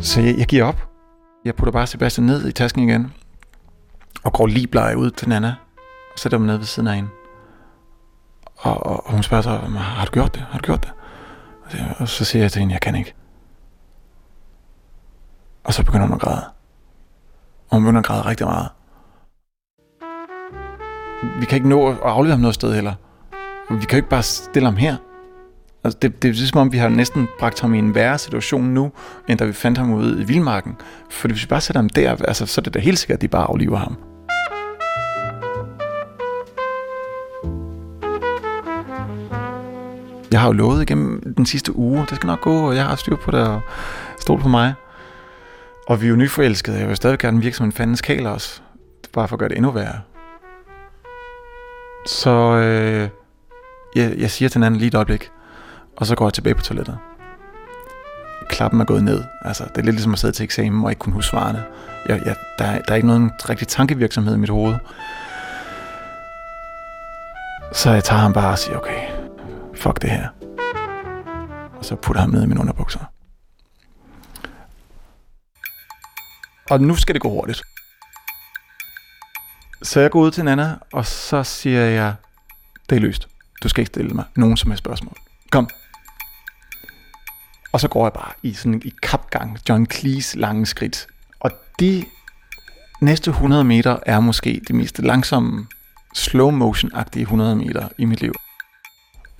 Så 0.00 0.20
jeg, 0.20 0.38
jeg 0.38 0.46
giver 0.46 0.64
op. 0.64 0.88
Jeg 1.44 1.54
putter 1.54 1.72
bare 1.72 1.86
Sebastian 1.86 2.26
ned 2.26 2.48
i 2.48 2.52
tasken 2.52 2.88
igen. 2.88 3.12
Og 4.24 4.32
går 4.32 4.46
lige 4.46 4.66
bleg 4.66 4.96
ud 4.96 5.10
til 5.10 5.28
Nana. 5.28 5.54
Og 6.12 6.18
sætter 6.18 6.38
mig 6.38 6.46
ned 6.46 6.56
ved 6.56 6.66
siden 6.66 6.88
af 6.88 6.94
hende. 6.94 7.10
Og, 8.56 8.86
og, 8.86 9.06
og 9.06 9.12
hun 9.12 9.22
spørger 9.22 9.42
så, 9.42 9.50
har 9.78 10.04
du 10.04 10.10
gjort 10.10 10.34
det? 10.34 10.42
Har 10.50 10.58
du 10.58 10.64
gjort 10.64 10.82
det? 10.82 10.92
Og 11.98 12.08
så 12.08 12.24
siger 12.24 12.42
jeg 12.42 12.52
til 12.52 12.60
hende, 12.60 12.72
jeg 12.72 12.80
kan 12.80 12.94
ikke. 12.94 13.14
Og 15.64 15.74
så 15.74 15.84
begynder 15.84 16.06
hun 16.06 16.14
at 16.14 16.20
græde. 16.20 16.44
Og 17.68 17.76
hun 17.76 17.82
begynder 17.82 18.00
at 18.00 18.06
græde 18.06 18.22
rigtig 18.22 18.46
meget. 18.46 18.68
Vi 21.40 21.46
kan 21.46 21.56
ikke 21.56 21.68
nå 21.68 21.88
at 21.88 21.98
aflevere 22.02 22.36
ham 22.36 22.40
noget 22.40 22.54
sted 22.54 22.74
heller. 22.74 22.94
Vi 23.70 23.80
kan 23.80 23.90
jo 23.90 23.96
ikke 23.96 24.08
bare 24.08 24.22
stille 24.22 24.66
ham 24.66 24.76
her. 24.76 24.96
Altså 25.84 25.98
det, 26.02 26.22
det 26.22 26.28
er 26.28 26.32
som 26.32 26.38
ligesom 26.38 26.60
om, 26.60 26.72
vi 26.72 26.78
har 26.78 26.88
næsten 26.88 27.28
bragt 27.38 27.60
ham 27.60 27.74
i 27.74 27.78
en 27.78 27.94
værre 27.94 28.18
situation 28.18 28.64
nu, 28.64 28.92
end 29.28 29.38
da 29.38 29.44
vi 29.44 29.52
fandt 29.52 29.78
ham 29.78 29.92
ude 29.92 30.22
i 30.22 30.24
vildmarken. 30.24 30.76
For 31.10 31.28
hvis 31.28 31.42
vi 31.42 31.46
bare 31.46 31.60
sætter 31.60 31.80
ham 31.80 31.88
der, 31.88 32.10
altså, 32.10 32.46
så 32.46 32.60
er 32.60 32.62
det 32.62 32.74
da 32.74 32.78
helt 32.78 32.98
sikkert, 32.98 33.16
at 33.16 33.22
de 33.22 33.28
bare 33.28 33.44
afliver 33.44 33.76
ham. 33.76 33.96
Jeg 40.32 40.40
har 40.40 40.46
jo 40.46 40.52
lovet 40.52 40.82
igennem 40.82 41.34
den 41.36 41.46
sidste 41.46 41.76
uge, 41.76 42.06
det 42.10 42.16
skal 42.16 42.26
nok 42.26 42.40
gå, 42.40 42.68
og 42.68 42.76
jeg 42.76 42.84
har 42.84 42.96
styr 42.96 43.16
på 43.16 43.30
det, 43.30 43.40
og 43.40 43.60
stol 44.20 44.40
på 44.40 44.48
mig. 44.48 44.74
Og 45.88 46.00
vi 46.00 46.06
er 46.06 46.10
jo 46.10 46.16
nyforelskede, 46.16 46.78
jeg 46.78 46.88
vil 46.88 46.96
stadig 46.96 47.18
gerne 47.18 47.40
virke 47.40 47.56
som 47.56 47.66
en 47.66 47.72
fandens 47.72 48.00
kæler 48.00 48.30
også. 48.30 48.60
Bare 49.12 49.28
for 49.28 49.36
at 49.36 49.40
gøre 49.40 49.48
det 49.48 49.56
endnu 49.56 49.70
værre. 49.70 50.00
Så 52.06 52.30
øh, 52.30 53.08
jeg, 53.96 54.14
jeg 54.18 54.30
siger 54.30 54.48
til 54.48 54.54
den 54.54 54.62
anden 54.62 54.78
lige 54.78 54.88
et 54.88 54.94
øjeblik, 54.94 55.30
og 55.96 56.06
så 56.06 56.14
går 56.14 56.26
jeg 56.26 56.32
tilbage 56.32 56.54
på 56.54 56.62
toilettet. 56.62 56.98
Klappen 58.48 58.80
er 58.80 58.84
gået 58.84 59.04
ned. 59.04 59.22
Altså, 59.42 59.64
det 59.64 59.78
er 59.78 59.82
lidt 59.82 59.94
ligesom 59.94 60.12
at 60.12 60.18
sidde 60.18 60.34
til 60.34 60.44
eksamen 60.44 60.84
og 60.84 60.90
ikke 60.90 61.00
kunne 61.00 61.12
huske 61.12 61.30
svarene. 61.30 61.64
Jeg, 62.08 62.22
jeg, 62.26 62.36
der, 62.58 62.64
er, 62.64 62.82
der 62.82 62.92
er 62.92 62.96
ikke 62.96 63.08
nogen 63.08 63.30
rigtig 63.48 63.68
tankevirksomhed 63.68 64.34
i 64.34 64.38
mit 64.38 64.50
hoved. 64.50 64.74
Så 67.72 67.90
jeg 67.90 68.04
tager 68.04 68.20
ham 68.20 68.32
bare 68.32 68.50
og 68.50 68.58
siger, 68.58 68.76
okay, 68.76 69.15
fuck 69.76 70.02
det 70.02 70.10
her. 70.10 70.28
Og 71.78 71.84
så 71.84 71.96
putter 71.96 72.20
ham 72.20 72.30
ned 72.30 72.42
i 72.42 72.46
mine 72.46 72.60
underbukser. 72.60 73.00
Og 76.70 76.80
nu 76.80 76.96
skal 76.96 77.14
det 77.14 77.22
gå 77.22 77.28
hurtigt. 77.28 77.62
Så 79.82 80.00
jeg 80.00 80.10
går 80.10 80.20
ud 80.20 80.30
til 80.30 80.44
Nana, 80.44 80.76
og 80.92 81.06
så 81.06 81.42
siger 81.42 81.80
jeg, 81.80 82.14
det 82.90 82.96
er 82.96 83.00
løst. 83.00 83.28
Du 83.62 83.68
skal 83.68 83.80
ikke 83.80 83.88
stille 83.88 84.10
mig 84.10 84.24
nogen 84.34 84.56
som 84.56 84.70
helst 84.70 84.84
spørgsmål. 84.84 85.16
Kom. 85.50 85.68
Og 87.72 87.80
så 87.80 87.88
går 87.88 88.04
jeg 88.04 88.12
bare 88.12 88.32
i 88.42 88.52
sådan 88.52 88.82
i 88.84 88.92
kapgang, 89.02 89.58
John 89.68 89.86
Cleese 89.90 90.38
lange 90.38 90.66
skridt. 90.66 91.06
Og 91.40 91.50
de 91.80 92.04
næste 93.00 93.30
100 93.30 93.64
meter 93.64 93.98
er 94.06 94.20
måske 94.20 94.60
det 94.68 94.74
mest 94.74 94.98
langsomme, 94.98 95.66
slow 96.14 96.50
motion-agtige 96.50 97.20
100 97.20 97.56
meter 97.56 97.88
i 97.98 98.04
mit 98.04 98.20
liv. 98.20 98.32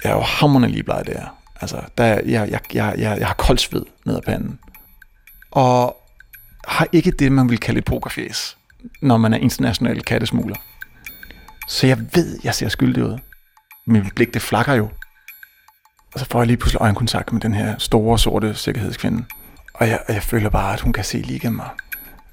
Jeg 0.04 0.10
er 0.10 0.14
jo 0.14 0.20
hammerne 0.20 0.68
lige 0.68 0.82
bleg 0.82 1.02
der. 1.06 1.36
Altså, 1.60 1.80
der, 1.98 2.04
jeg, 2.04 2.24
jeg, 2.26 2.60
jeg, 2.74 2.94
jeg, 2.98 3.18
jeg 3.18 3.26
har 3.26 3.34
koldt 3.34 3.60
sved 3.60 3.82
ned 4.04 4.16
ad 4.16 4.22
panden. 4.22 4.58
Og 5.50 5.96
har 6.66 6.86
ikke 6.92 7.10
det, 7.10 7.32
man 7.32 7.48
vil 7.48 7.58
kalde 7.58 7.78
et 7.78 7.84
pokerfjes, 7.84 8.56
når 9.02 9.16
man 9.16 9.34
er 9.34 9.38
international 9.38 10.02
kattesmugler. 10.02 10.56
Så 11.68 11.86
jeg 11.86 11.98
ved, 12.14 12.38
jeg 12.44 12.54
ser 12.54 12.68
skyldig 12.68 13.04
ud. 13.04 13.18
Min 13.86 14.10
blik, 14.14 14.34
det 14.34 14.42
flakker 14.42 14.74
jo. 14.74 14.88
Og 16.14 16.20
så 16.20 16.26
får 16.30 16.40
jeg 16.40 16.46
lige 16.46 16.56
pludselig 16.56 16.80
øjenkontakt 16.80 17.32
med 17.32 17.40
den 17.40 17.54
her 17.54 17.78
store, 17.78 18.18
sorte 18.18 18.54
sikkerhedskvinde. 18.54 19.24
Og 19.74 19.88
jeg, 19.88 20.00
jeg 20.08 20.22
føler 20.22 20.50
bare, 20.50 20.72
at 20.72 20.80
hun 20.80 20.92
kan 20.92 21.04
se 21.04 21.18
lige 21.18 21.36
igennem 21.36 21.56
mig. 21.56 21.70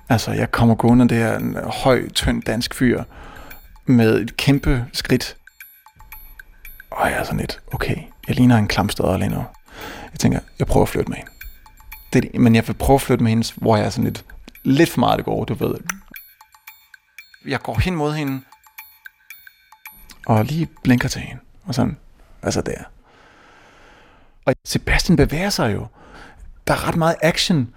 Altså, 0.09 0.31
jeg 0.31 0.51
kommer 0.51 0.75
gående 0.75 1.09
der 1.09 1.37
en 1.37 1.57
høj, 1.83 2.09
tynd 2.09 2.43
dansk 2.43 2.73
fyr 2.73 3.03
med 3.85 4.21
et 4.21 4.37
kæmpe 4.37 4.85
skridt. 4.93 5.37
Og 6.93 7.09
jeg 7.09 7.19
er 7.19 7.23
sådan 7.23 7.39
lidt, 7.39 7.61
okay, 7.71 7.97
jeg 8.27 8.35
ligner 8.35 8.57
en 8.57 8.67
klamstøder 8.67 9.17
lige 9.17 9.29
nu. 9.29 9.45
Jeg 10.11 10.19
tænker, 10.19 10.39
jeg 10.59 10.67
prøver 10.67 10.85
at 10.85 10.89
flytte 10.89 11.09
med 11.09 11.17
hende. 11.17 11.31
Det, 12.13 12.41
men 12.41 12.55
jeg 12.55 12.67
vil 12.67 12.73
prøve 12.73 12.95
at 12.95 13.01
flytte 13.01 13.23
med 13.23 13.31
hende, 13.31 13.53
hvor 13.55 13.77
jeg 13.77 13.85
er 13.85 13.89
sådan 13.89 14.03
lidt, 14.03 14.25
lidt 14.63 14.89
for 14.89 14.99
meget 14.99 15.17
det 15.17 15.25
går, 15.25 15.45
du 15.45 15.53
ved. 15.53 15.75
Jeg 17.47 17.59
går 17.61 17.79
hen 17.79 17.95
mod 17.95 18.13
hende, 18.13 18.41
og 20.25 20.45
lige 20.45 20.69
blinker 20.83 21.09
til 21.09 21.21
hende. 21.21 21.41
Og 21.65 21.75
sådan, 21.75 21.97
altså 22.41 22.61
der. 22.61 22.83
Og 24.45 24.53
Sebastian 24.65 25.15
bevæger 25.15 25.49
sig 25.49 25.73
jo. 25.73 25.87
Der 26.67 26.73
er 26.73 26.87
ret 26.87 26.95
meget 26.95 27.15
action 27.21 27.73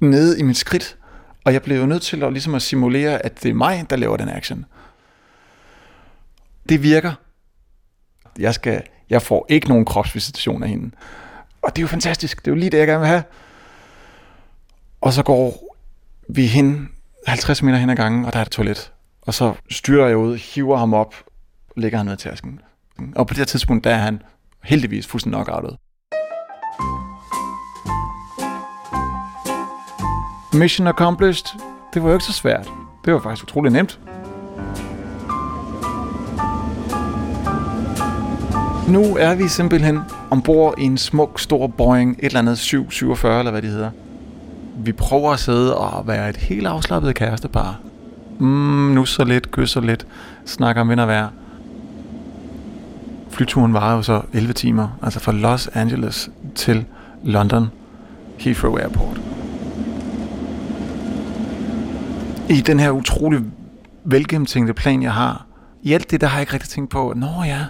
nede 0.00 0.38
i 0.38 0.42
mit 0.42 0.56
skridt. 0.56 0.96
Og 1.44 1.52
jeg 1.52 1.62
blev 1.62 1.80
jo 1.80 1.86
nødt 1.86 2.02
til 2.02 2.22
at, 2.22 2.32
ligesom 2.32 2.54
at 2.54 2.62
simulere, 2.62 3.24
at 3.24 3.42
det 3.42 3.50
er 3.50 3.54
mig, 3.54 3.90
der 3.90 3.96
laver 3.96 4.16
den 4.16 4.28
action. 4.28 4.64
Det 6.68 6.82
virker. 6.82 7.12
Jeg, 8.38 8.54
skal, 8.54 8.82
jeg 9.10 9.22
får 9.22 9.46
ikke 9.48 9.68
nogen 9.68 9.84
kropsvisitation 9.84 10.62
af 10.62 10.68
hende. 10.68 10.90
Og 11.62 11.76
det 11.76 11.78
er 11.78 11.82
jo 11.82 11.88
fantastisk. 11.88 12.38
Det 12.38 12.46
er 12.50 12.54
jo 12.54 12.60
lige 12.60 12.70
det, 12.70 12.78
jeg 12.78 12.86
gerne 12.86 13.00
vil 13.00 13.08
have. 13.08 13.22
Og 15.00 15.12
så 15.12 15.22
går 15.22 15.76
vi 16.28 16.46
hen 16.46 16.88
50 17.26 17.62
meter 17.62 17.78
hen 17.78 17.90
ad 17.90 17.96
gangen, 17.96 18.24
og 18.24 18.32
der 18.32 18.38
er 18.38 18.42
et 18.42 18.50
toilet. 18.50 18.92
Og 19.22 19.34
så 19.34 19.54
styrer 19.70 20.06
jeg 20.06 20.16
ud, 20.16 20.36
hiver 20.36 20.76
ham 20.76 20.94
op, 20.94 21.14
lægger 21.76 21.98
han 21.98 22.06
ned 22.06 22.14
i 22.14 22.16
tasken. 22.16 22.60
Og 23.16 23.26
på 23.26 23.34
det 23.34 23.38
her 23.38 23.44
tidspunkt, 23.44 23.84
der 23.84 23.90
er 23.90 23.98
han 23.98 24.22
heldigvis 24.62 25.06
fuldstændig 25.06 25.44
knockoutet. 25.44 25.76
Mission 30.54 30.86
accomplished. 30.86 31.60
Det 31.94 32.02
var 32.02 32.08
jo 32.08 32.14
ikke 32.14 32.24
så 32.24 32.32
svært. 32.32 32.68
Det 33.04 33.12
var 33.12 33.20
faktisk 33.20 33.44
utrolig 33.44 33.72
nemt. 33.72 34.00
Nu 38.88 39.16
er 39.16 39.34
vi 39.34 39.48
simpelthen 39.48 39.98
ombord 40.30 40.74
i 40.78 40.82
en 40.82 40.98
smuk, 40.98 41.40
stor 41.40 41.66
Boeing, 41.66 42.16
et 42.18 42.24
eller 42.24 42.38
andet 42.38 42.58
747, 42.58 43.38
eller 43.38 43.50
hvad 43.50 43.62
det 43.62 43.70
hedder. 43.70 43.90
Vi 44.76 44.92
prøver 44.92 45.32
at 45.32 45.38
sidde 45.38 45.76
og 45.76 46.06
være 46.06 46.30
et 46.30 46.36
helt 46.36 46.66
afslappet 46.66 47.14
kærestepar. 47.14 47.80
Mm, 48.38 48.46
nu 48.94 49.04
så 49.04 49.24
lidt, 49.24 49.50
kysser 49.50 49.80
lidt, 49.80 50.06
snakker 50.44 50.82
om 50.82 50.90
vind 50.90 51.00
og 51.00 51.08
vejr. 51.08 51.28
Flyturen 53.30 53.74
varer 53.74 53.96
jo 53.96 54.02
så 54.02 54.22
11 54.32 54.52
timer, 54.52 54.98
altså 55.02 55.20
fra 55.20 55.32
Los 55.32 55.68
Angeles 55.68 56.30
til 56.54 56.84
London 57.22 57.70
Heathrow 58.38 58.76
Airport. 58.76 59.20
I 62.48 62.60
den 62.60 62.80
her 62.80 62.90
utrolig 62.90 63.40
velgennemtænkte 64.04 64.74
plan, 64.74 65.02
jeg 65.02 65.12
har, 65.12 65.46
i 65.82 65.92
alt 65.92 66.10
det, 66.10 66.20
der 66.20 66.26
har 66.26 66.36
jeg 66.36 66.42
ikke 66.42 66.52
rigtig 66.52 66.70
tænkt 66.70 66.90
på, 66.90 67.12
nå 67.16 67.42
ja, 67.44 67.60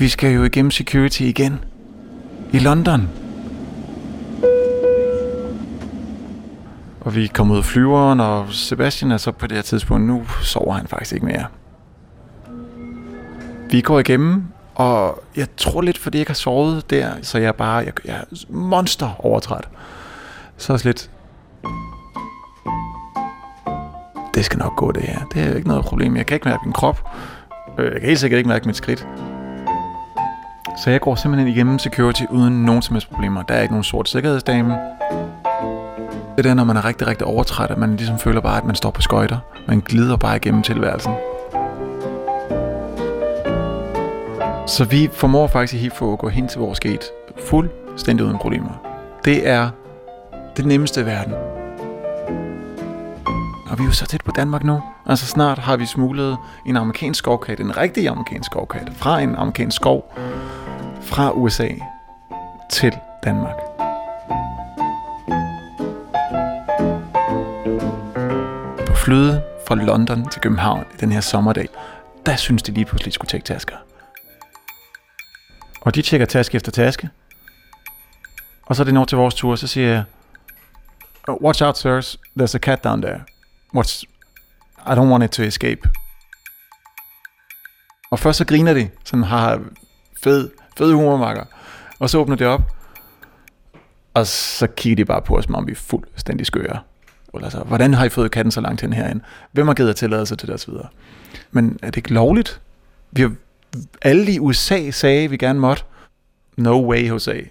vi 0.00 0.08
skal 0.08 0.32
jo 0.32 0.44
igennem 0.44 0.70
security 0.70 1.20
igen. 1.20 1.64
I 2.52 2.58
London. 2.58 3.08
Og 7.00 7.14
vi 7.14 7.26
kommer 7.26 7.54
ud 7.54 7.58
af 7.58 7.64
flyveren, 7.64 8.20
og 8.20 8.52
Sebastian 8.52 9.10
er 9.10 9.16
så 9.16 9.32
på 9.32 9.46
det 9.46 9.56
her 9.56 9.62
tidspunkt, 9.62 10.06
nu 10.06 10.26
sover 10.42 10.74
han 10.74 10.86
faktisk 10.86 11.12
ikke 11.12 11.26
mere. 11.26 11.44
Vi 13.70 13.80
går 13.80 13.98
igennem, 13.98 14.44
og 14.74 15.22
jeg 15.36 15.46
tror 15.56 15.82
lidt, 15.82 15.98
fordi 15.98 16.18
jeg 16.18 16.20
ikke 16.20 16.30
har 16.30 16.34
sovet 16.34 16.90
der, 16.90 17.12
så 17.22 17.38
jeg 17.38 17.48
er 17.48 17.52
bare, 17.52 17.76
jeg, 17.76 17.92
jeg 18.04 18.14
er 18.14 18.24
monster 18.48 19.14
overtræt. 19.18 19.68
Så 20.56 20.72
også 20.72 20.88
lidt, 20.88 21.10
det 24.34 24.44
skal 24.44 24.58
nok 24.58 24.76
gå 24.76 24.92
det 24.92 25.02
her. 25.02 25.18
Det 25.34 25.42
er 25.42 25.56
ikke 25.56 25.68
noget 25.68 25.84
problem. 25.84 26.16
Jeg 26.16 26.26
kan 26.26 26.34
ikke 26.34 26.48
mærke 26.48 26.62
min 26.64 26.72
krop. 26.72 27.10
Øh, 27.78 27.84
jeg 27.84 28.00
kan 28.00 28.08
helt 28.08 28.20
sikkert 28.20 28.38
ikke 28.38 28.48
mærke 28.48 28.66
mit 28.66 28.76
skridt. 28.76 29.06
Så 30.76 30.90
jeg 30.90 31.00
går 31.00 31.14
simpelthen 31.14 31.48
igennem 31.48 31.78
security 31.78 32.22
uden 32.30 32.64
nogen 32.64 32.82
som 32.82 32.94
helst 32.94 33.10
problemer. 33.10 33.42
Der 33.42 33.54
er 33.54 33.62
ikke 33.62 33.74
nogen 33.74 33.84
sort 33.84 34.08
sikkerhedsdame. 34.08 34.72
Det 36.36 36.38
er 36.38 36.42
der, 36.42 36.54
når 36.54 36.64
man 36.64 36.76
er 36.76 36.84
rigtig, 36.84 37.06
rigtig 37.06 37.26
overtræt, 37.26 37.70
at 37.70 37.78
man 37.78 37.96
ligesom 37.96 38.18
føler 38.18 38.40
bare, 38.40 38.56
at 38.56 38.64
man 38.64 38.74
står 38.74 38.90
på 38.90 39.00
skøjter. 39.00 39.38
Man 39.68 39.80
glider 39.80 40.16
bare 40.16 40.36
igennem 40.36 40.62
tilværelsen. 40.62 41.12
Så 44.66 44.84
vi 44.90 45.10
formår 45.12 45.46
faktisk 45.46 45.74
i 45.74 45.76
HIFO 45.76 46.12
at 46.12 46.18
gå 46.18 46.28
hen 46.28 46.48
til 46.48 46.60
vores 46.60 46.80
gate 46.80 47.06
fuldstændig 47.46 48.26
uden 48.26 48.38
problemer. 48.38 48.70
Det 49.24 49.48
er 49.48 49.70
det 50.56 50.66
nemmeste 50.66 51.00
i 51.00 51.06
verden. 51.06 51.34
Og 53.70 53.78
vi 53.78 53.82
er 53.82 53.86
jo 53.86 53.92
så 53.92 54.06
tæt 54.06 54.24
på 54.24 54.30
Danmark 54.36 54.64
nu. 54.64 54.82
Altså 55.06 55.26
snart 55.26 55.58
har 55.58 55.76
vi 55.76 55.86
smuglet 55.86 56.36
en 56.66 56.76
amerikansk 56.76 57.18
skovkat, 57.18 57.60
en 57.60 57.76
rigtig 57.76 58.08
amerikansk 58.08 58.46
skovkat, 58.46 58.92
fra 58.96 59.20
en 59.20 59.34
amerikansk 59.34 59.76
skov 59.76 60.14
fra 61.02 61.32
USA 61.32 61.68
til 62.70 62.98
Danmark. 63.24 63.56
På 68.86 68.94
flyet 68.94 69.42
fra 69.68 69.74
London 69.74 70.30
til 70.30 70.40
København 70.40 70.84
i 70.94 70.96
den 71.00 71.12
her 71.12 71.20
sommerdag, 71.20 71.68
der 72.26 72.36
synes 72.36 72.62
de 72.62 72.72
lige 72.72 72.84
pludselig, 72.84 73.10
at 73.10 73.14
skulle 73.14 73.28
tjekke 73.28 73.44
tasker. 73.44 73.76
Og 75.80 75.94
de 75.94 76.02
tjekker 76.02 76.26
taske 76.26 76.56
efter 76.56 76.72
taske. 76.72 77.08
Og 78.66 78.76
så 78.76 78.82
er 78.82 78.84
det 78.84 78.94
når 78.94 79.04
til 79.04 79.18
vores 79.18 79.34
tur, 79.34 79.56
så 79.56 79.66
siger 79.66 79.88
jeg, 79.88 80.04
"Oh, 81.28 81.36
Watch 81.42 81.62
out, 81.62 81.78
sirs. 81.78 82.18
There's 82.40 82.54
a 82.54 82.58
cat 82.58 82.84
down 82.84 83.02
there. 83.02 83.20
What's... 83.76 84.04
I 84.86 84.90
don't 84.90 85.10
want 85.10 85.24
it 85.24 85.30
to 85.30 85.42
escape. 85.42 85.90
Og 88.10 88.18
først 88.18 88.38
så 88.38 88.44
griner 88.44 88.74
de, 88.74 88.90
sådan 89.04 89.22
har 89.22 89.60
fed, 90.22 90.50
fed 90.80 90.92
humormakker. 90.92 91.44
Og 91.98 92.10
så 92.10 92.18
åbner 92.18 92.36
det 92.36 92.46
op, 92.46 92.62
og 94.14 94.26
så 94.26 94.66
kigger 94.66 94.96
de 94.96 95.04
bare 95.04 95.22
på 95.22 95.36
os, 95.36 95.44
som 95.44 95.54
om 95.54 95.66
vi 95.66 95.72
er 95.72 95.76
fuldstændig 95.76 96.46
skøre. 96.46 96.80
Eller 97.34 97.48
så, 97.48 97.58
hvordan 97.58 97.94
har 97.94 98.04
I 98.04 98.08
fået 98.08 98.30
katten 98.30 98.52
så 98.52 98.60
langt 98.60 98.80
hen 98.80 98.92
herinde? 98.92 99.24
Hvem 99.52 99.66
har 99.66 99.74
givet 99.74 99.88
jer 99.88 99.94
tilladelse 99.94 100.36
til 100.36 100.48
det 100.48 100.54
osv.? 100.54 100.74
Men 101.50 101.78
er 101.82 101.86
det 101.86 101.96
ikke 101.96 102.14
lovligt? 102.14 102.60
Vi 103.10 103.22
har, 103.22 103.32
alle 104.02 104.32
i 104.32 104.38
USA 104.38 104.90
sagde, 104.90 105.24
at 105.24 105.30
vi 105.30 105.36
gerne 105.36 105.60
måtte. 105.60 105.82
No 106.56 106.90
way, 106.90 107.08
Jose. 107.08 107.48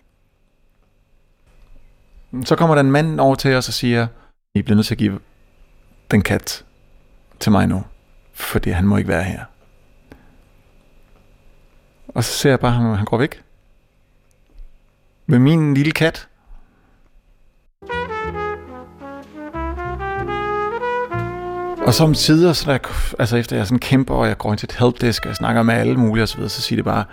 Så 2.46 2.56
kommer 2.56 2.76
der 2.76 2.82
en 2.82 2.92
mand 2.92 3.20
over 3.20 3.36
til 3.36 3.56
os 3.56 3.68
og 3.68 3.74
siger, 3.74 4.08
I 4.56 4.62
bliver 4.62 4.76
nødt 4.76 4.88
til 4.88 4.94
at 4.94 4.98
give 4.98 5.20
den 6.12 6.22
kat 6.22 6.66
til 7.40 7.52
mig 7.52 7.68
nu, 7.68 7.84
fordi 8.34 8.70
han 8.70 8.86
må 8.88 8.98
ikke 8.98 9.10
være 9.10 9.24
her. 9.24 9.46
Og 12.16 12.24
så 12.24 12.32
ser 12.32 12.50
jeg 12.50 12.60
bare, 12.60 12.72
ham, 12.72 12.96
han 12.96 13.06
går 13.06 13.18
væk. 13.18 13.42
Med 15.26 15.40
min 15.40 15.74
lille 15.74 15.92
kat. 15.92 16.28
Og 21.86 21.94
som 21.94 22.14
sider, 22.14 22.54
så 22.54 22.72
der, 22.72 22.78
altså 23.20 23.38
efter 23.38 23.56
jeg 23.56 23.68
sådan 23.68 23.80
kæmper, 23.80 24.16
og 24.16 24.28
jeg 24.28 24.38
går 24.38 24.52
ind 24.52 24.60
til 24.60 24.68
et 24.68 24.76
helpdesk, 24.80 25.24
og 25.24 25.28
jeg 25.28 25.36
snakker 25.36 25.64
med 25.64 25.74
alle 25.74 25.96
mulige 25.96 26.24
osv., 26.24 26.48
så 26.48 26.62
siger 26.62 26.78
det 26.78 26.86
bare, 26.86 27.04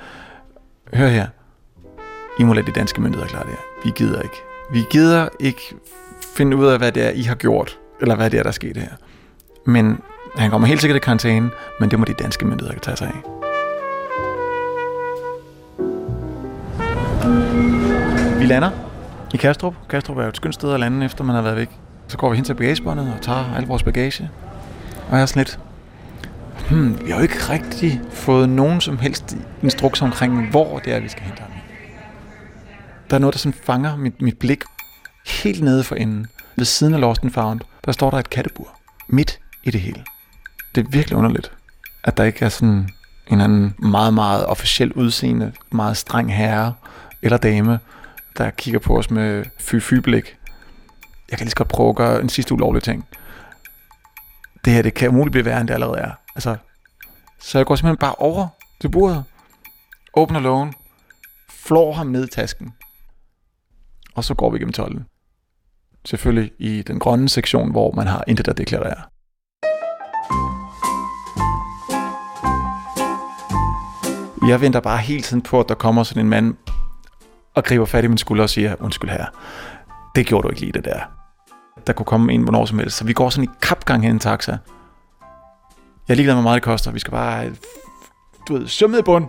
hør 0.95 1.09
her, 1.09 1.27
I 2.39 2.43
må 2.43 2.53
lade 2.53 2.67
de 2.67 2.73
danske 2.73 3.01
myndigheder 3.01 3.29
klare 3.29 3.45
det 3.45 3.53
her. 3.53 3.61
Vi 3.85 3.93
gider 3.97 4.23
ikke. 4.23 4.37
Vi 4.73 4.85
gider 4.91 5.29
ikke 5.41 5.61
finde 6.37 6.57
ud 6.57 6.67
af, 6.67 6.79
hvad 6.79 6.93
det 6.93 7.07
er, 7.07 7.11
I 7.11 7.23
har 7.23 7.35
gjort, 7.35 7.79
eller 8.01 8.15
hvad 8.15 8.31
det 8.31 8.39
er, 8.39 8.43
der 8.43 8.51
er 8.51 8.53
sket 8.53 8.77
her. 8.77 8.91
Men 9.65 9.99
han 10.37 10.51
kommer 10.51 10.69
helt 10.69 10.81
sikkert 10.81 10.97
i 10.97 11.01
karantæne, 11.05 11.51
men 11.81 11.91
det 11.91 11.99
må 11.99 12.05
de 12.05 12.15
danske 12.15 12.47
myndigheder 12.47 12.81
tage 12.81 12.97
sig 12.97 13.07
af. 13.07 13.46
Vi 18.47 18.51
lander 18.51 18.71
i 19.35 19.37
Kastrup. 19.37 19.75
Kastrup 19.89 20.19
er 20.19 20.23
jo 20.23 20.29
et 20.29 20.37
skønt 20.37 20.55
sted 20.55 20.73
at 20.73 20.81
lande, 20.81 21.07
efter 21.07 21.25
man 21.25 21.35
har 21.35 21.43
været 21.43 21.57
væk. 21.57 21.69
Så 22.09 22.17
går 22.17 22.31
vi 22.31 22.37
hen 22.37 22.45
til 22.45 22.55
bagagebåndet 22.55 23.13
og 23.17 23.23
tager 23.23 23.55
al 23.57 23.67
vores 23.67 23.83
bagage. 23.83 24.31
Og 25.09 25.17
jeg 25.17 25.23
er 25.23 25.27
sådan 25.27 25.41
lidt, 25.41 25.59
hmm, 26.71 27.07
vi 27.07 27.11
har 27.11 27.17
jo 27.17 27.23
ikke 27.23 27.35
rigtig 27.35 28.01
fået 28.11 28.49
nogen 28.49 28.81
som 28.81 28.99
helst 28.99 29.37
instruks 29.63 30.03
omkring, 30.03 30.51
hvor 30.51 30.79
det 30.79 30.93
er, 30.93 31.01
vi 31.01 31.09
skal 31.09 31.23
hente 31.23 31.43
ham. 31.43 31.51
Der 33.11 33.17
er 33.17 33.21
noget, 33.21 33.35
der 33.35 33.39
sådan 33.39 33.59
fanger 33.63 33.97
mit, 33.97 34.23
mit 34.23 34.39
blik 34.39 34.65
helt 35.27 35.63
nede 35.63 35.85
for 35.85 35.95
enden. 35.95 36.27
Ved 36.57 36.65
siden 36.65 36.95
af 36.95 37.01
Lost 37.01 37.23
and 37.23 37.31
Found, 37.31 37.61
der 37.85 37.93
står 37.93 38.11
der 38.11 38.19
et 38.19 38.31
kattebur. 38.31 38.69
Midt 39.09 39.39
i 39.65 39.71
det 39.71 39.81
hele. 39.81 40.05
Det 40.75 40.87
er 40.87 40.91
virkelig 40.91 41.19
underligt, 41.19 41.53
at 42.05 42.17
der 42.17 42.25
ikke 42.25 42.45
er 42.45 42.49
sådan 42.49 42.89
en 43.27 43.41
anden 43.41 43.75
meget, 43.79 44.15
meget 44.15 44.47
officiel 44.47 44.93
udseende, 44.93 45.53
meget 45.73 45.97
streng 45.97 46.35
herre 46.35 46.75
eller 47.23 47.39
dame, 47.39 47.79
der 48.39 48.51
kigger 48.51 48.81
på 48.81 48.99
os 48.99 49.11
med 49.11 49.45
fy-fy-blik. 49.59 50.37
Jeg 51.31 51.39
kan 51.39 51.45
lige 51.45 51.51
så 51.51 51.57
godt 51.57 51.69
prøve 51.69 51.89
at 51.89 51.97
gøre 51.97 52.21
en 52.21 52.29
sidste 52.29 52.55
ulovlig 52.55 52.83
ting. 52.83 53.09
Det 54.65 54.73
her, 54.73 54.83
det 54.83 54.95
kan 54.95 55.09
umuligt 55.09 55.33
blive 55.33 55.45
værre, 55.45 55.61
end 55.61 55.69
det 55.69 55.75
allerede 55.75 55.99
er. 55.99 56.11
Altså, 56.35 56.57
så 57.41 57.59
jeg 57.59 57.67
går 57.67 57.77
simpelthen 57.77 57.97
bare 57.97 58.15
over 58.15 58.49
til 58.81 58.89
bordet, 58.89 59.25
åbner 60.15 60.41
lågen, 60.41 60.75
flår 61.51 61.93
ham 61.93 62.07
ned 62.07 62.25
i 62.25 62.31
tasken, 62.31 62.75
og 64.15 64.25
så 64.25 64.35
går 64.35 64.51
vi 64.51 64.59
gennem 64.59 64.73
tolden. 64.73 65.07
Selvfølgelig 66.05 66.53
i 66.59 66.83
den 66.83 66.99
grønne 66.99 67.29
sektion, 67.29 67.71
hvor 67.71 67.93
man 67.93 68.07
har 68.07 68.25
intet 68.27 68.49
at 68.49 68.59
deklarere. 68.59 69.03
Jeg 74.49 74.61
venter 74.61 74.81
bare 74.81 74.99
hele 74.99 75.23
tiden 75.23 75.43
på, 75.43 75.61
at 75.61 75.69
der 75.69 75.75
kommer 75.75 76.03
sådan 76.03 76.25
en 76.25 76.31
mand 76.31 76.55
og 77.57 77.65
griber 77.65 77.85
fat 77.85 78.05
i 78.05 78.07
min 78.07 78.19
skulder 78.19 78.43
og 78.43 78.51
siger, 78.51 78.75
undskyld 78.81 79.11
her, 79.11 79.25
det 80.15 80.27
gjorde 80.27 80.43
du 80.43 80.49
ikke 80.49 80.61
lige 80.61 80.73
det 80.73 80.85
der. 80.85 81.01
Der 81.87 81.93
kunne 81.93 82.07
komme 82.07 82.33
en 82.33 82.43
hvornår 82.43 82.65
som 82.65 82.79
helst. 82.79 82.97
Så 82.97 83.05
vi 83.05 83.13
går 83.13 83.31
sådan 83.31 83.45
i 83.45 83.51
kapgang 83.63 84.03
hen 84.03 84.11
i 84.11 84.15
en 84.15 84.19
taxa. 84.19 84.53
Jeg 86.09 86.15
er 86.15 86.15
ligeglad 86.15 86.35
med, 86.35 86.43
hvor 86.43 86.51
meget 86.51 86.63
det 86.63 86.63
koster. 86.63 86.91
Vi 86.91 86.99
skal 86.99 87.11
bare, 87.11 87.51
du 88.49 88.57
ved, 88.59 88.69
sømme 88.69 88.99
i 88.99 89.03
bund. 89.03 89.27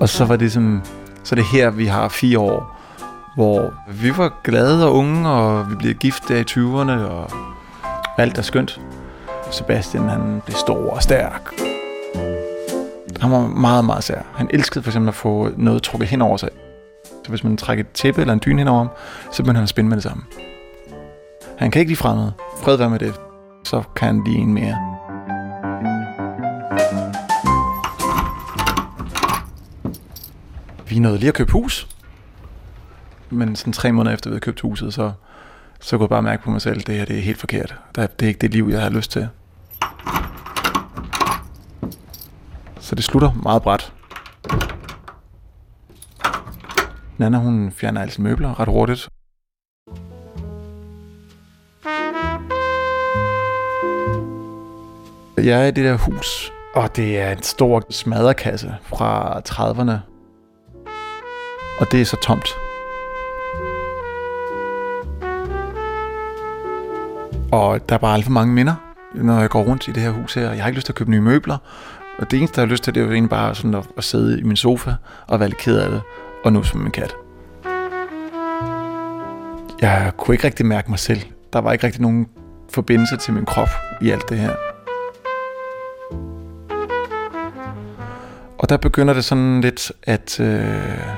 Og 0.00 0.08
så 0.08 0.24
var 0.24 0.36
det 0.36 0.52
som, 0.52 0.82
så 1.24 1.34
det 1.34 1.44
her, 1.44 1.70
vi 1.70 1.86
har 1.86 2.08
fire 2.08 2.38
år, 2.38 2.80
hvor 3.34 3.74
vi 3.88 4.16
var 4.16 4.40
glade 4.44 4.86
og 4.86 4.94
unge, 4.94 5.28
og 5.28 5.70
vi 5.70 5.74
blev 5.74 5.94
gift 5.94 6.28
der 6.28 6.36
i 6.36 6.44
20'erne, 6.50 7.10
og 7.10 7.30
alt 8.18 8.38
er 8.38 8.42
skønt. 8.42 8.80
Sebastian, 9.50 10.08
han 10.08 10.42
blev 10.46 10.56
stor 10.56 10.90
og 10.90 11.02
stærk. 11.02 11.73
Han 13.20 13.30
var 13.30 13.46
meget, 13.46 13.84
meget 13.84 14.04
sær. 14.04 14.22
Han 14.34 14.50
elskede 14.52 14.82
for 14.82 14.90
eksempel 14.90 15.08
at 15.08 15.14
få 15.14 15.48
noget 15.56 15.82
trukket 15.82 16.08
hen 16.08 16.22
over 16.22 16.36
sig. 16.36 16.48
Så 17.24 17.28
hvis 17.28 17.44
man 17.44 17.56
trækker 17.56 17.84
et 17.84 17.90
tæppe 17.90 18.20
eller 18.20 18.34
en 18.34 18.40
dyne 18.44 18.58
hen 18.58 18.68
over 18.68 18.78
ham, 18.78 18.88
så 19.32 19.42
begynder 19.42 19.58
han 19.58 19.62
at 19.62 19.68
spænde 19.68 19.88
med 19.88 19.96
det 19.96 20.02
samme. 20.02 20.22
Han 21.58 21.70
kan 21.70 21.80
ikke 21.80 21.90
lide 21.90 21.98
fremmede. 21.98 22.32
Fred 22.62 22.76
være 22.76 22.90
med 22.90 22.98
det. 22.98 23.14
Så 23.64 23.82
kan 23.96 24.06
han 24.06 24.24
lige 24.24 24.38
en 24.38 24.54
mere. 24.54 24.94
Vi 30.88 30.98
nåede 30.98 31.18
lige 31.18 31.28
at 31.28 31.34
købe 31.34 31.52
hus. 31.52 31.88
Men 33.30 33.56
sådan 33.56 33.72
tre 33.72 33.92
måneder 33.92 34.14
efter 34.14 34.30
vi 34.30 34.32
havde 34.32 34.40
købt 34.40 34.60
huset, 34.60 34.94
så, 34.94 35.12
så 35.80 35.96
kunne 35.96 36.04
jeg 36.04 36.08
bare 36.08 36.22
mærke 36.22 36.42
på 36.42 36.50
mig 36.50 36.60
selv, 36.60 36.78
at 36.80 36.86
det 36.86 36.94
her 36.94 37.04
det 37.04 37.18
er 37.18 37.22
helt 37.22 37.38
forkert. 37.38 37.74
Det 37.94 38.22
er 38.22 38.26
ikke 38.26 38.38
det 38.38 38.50
liv, 38.50 38.68
jeg 38.70 38.82
har 38.82 38.90
lyst 38.90 39.10
til. 39.10 39.28
Så 42.84 42.94
det 42.94 43.04
slutter 43.04 43.32
meget 43.42 43.62
bræt. 43.62 43.92
Nana, 47.18 47.38
hun 47.38 47.72
fjerner 47.72 48.06
sine 48.06 48.28
møbler 48.28 48.60
ret 48.60 48.68
hurtigt. 48.68 49.08
Jeg 55.36 55.62
er 55.62 55.66
i 55.66 55.70
det 55.70 55.84
der 55.84 55.96
hus, 55.96 56.52
og 56.74 56.96
det 56.96 57.20
er 57.20 57.32
en 57.32 57.42
stor 57.42 57.82
smadrekasse 57.90 58.74
fra 58.82 59.38
30'erne. 59.48 59.92
Og 61.80 61.92
det 61.92 62.00
er 62.00 62.04
så 62.04 62.16
tomt. 62.16 62.48
Og 67.52 67.88
der 67.88 67.94
er 67.94 67.98
bare 67.98 68.14
alt 68.14 68.24
for 68.24 68.32
mange 68.32 68.54
minder, 68.54 68.74
når 69.14 69.40
jeg 69.40 69.50
går 69.50 69.62
rundt 69.62 69.88
i 69.88 69.92
det 69.92 70.02
her 70.02 70.10
hus 70.10 70.34
her. 70.34 70.52
Jeg 70.52 70.62
har 70.62 70.68
ikke 70.68 70.78
lyst 70.78 70.86
til 70.86 70.92
at 70.92 70.96
købe 70.96 71.10
nye 71.10 71.20
møbler. 71.20 71.58
Og 72.18 72.30
det 72.30 72.38
eneste, 72.38 72.60
jeg 72.60 72.66
har 72.66 72.70
lyst 72.70 72.84
til, 72.84 72.94
det 72.94 73.00
er 73.00 73.04
jo 73.04 73.12
egentlig 73.12 73.30
bare 73.30 73.54
sådan 73.54 73.74
at, 73.74 73.86
at 73.96 74.04
sidde 74.04 74.40
i 74.40 74.42
min 74.42 74.56
sofa 74.56 74.94
og 75.26 75.40
være 75.40 75.48
lidt 75.48 75.58
ked 75.58 75.78
af 75.78 75.90
det. 75.90 76.02
Og 76.44 76.52
nu 76.52 76.62
som 76.62 76.80
min 76.80 76.90
kat. 76.90 77.16
Jeg 79.80 80.12
kunne 80.16 80.34
ikke 80.34 80.46
rigtig 80.46 80.66
mærke 80.66 80.90
mig 80.90 80.98
selv. 80.98 81.20
Der 81.52 81.58
var 81.58 81.72
ikke 81.72 81.86
rigtig 81.86 82.02
nogen 82.02 82.26
forbindelse 82.72 83.16
til 83.16 83.32
min 83.32 83.44
krop 83.44 83.68
i 84.00 84.10
alt 84.10 84.28
det 84.28 84.38
her. 84.38 84.54
Og 88.58 88.68
der 88.68 88.76
begynder 88.76 89.14
det 89.14 89.24
sådan 89.24 89.60
lidt 89.60 89.92
at, 90.02 90.40
øh, 90.40 91.08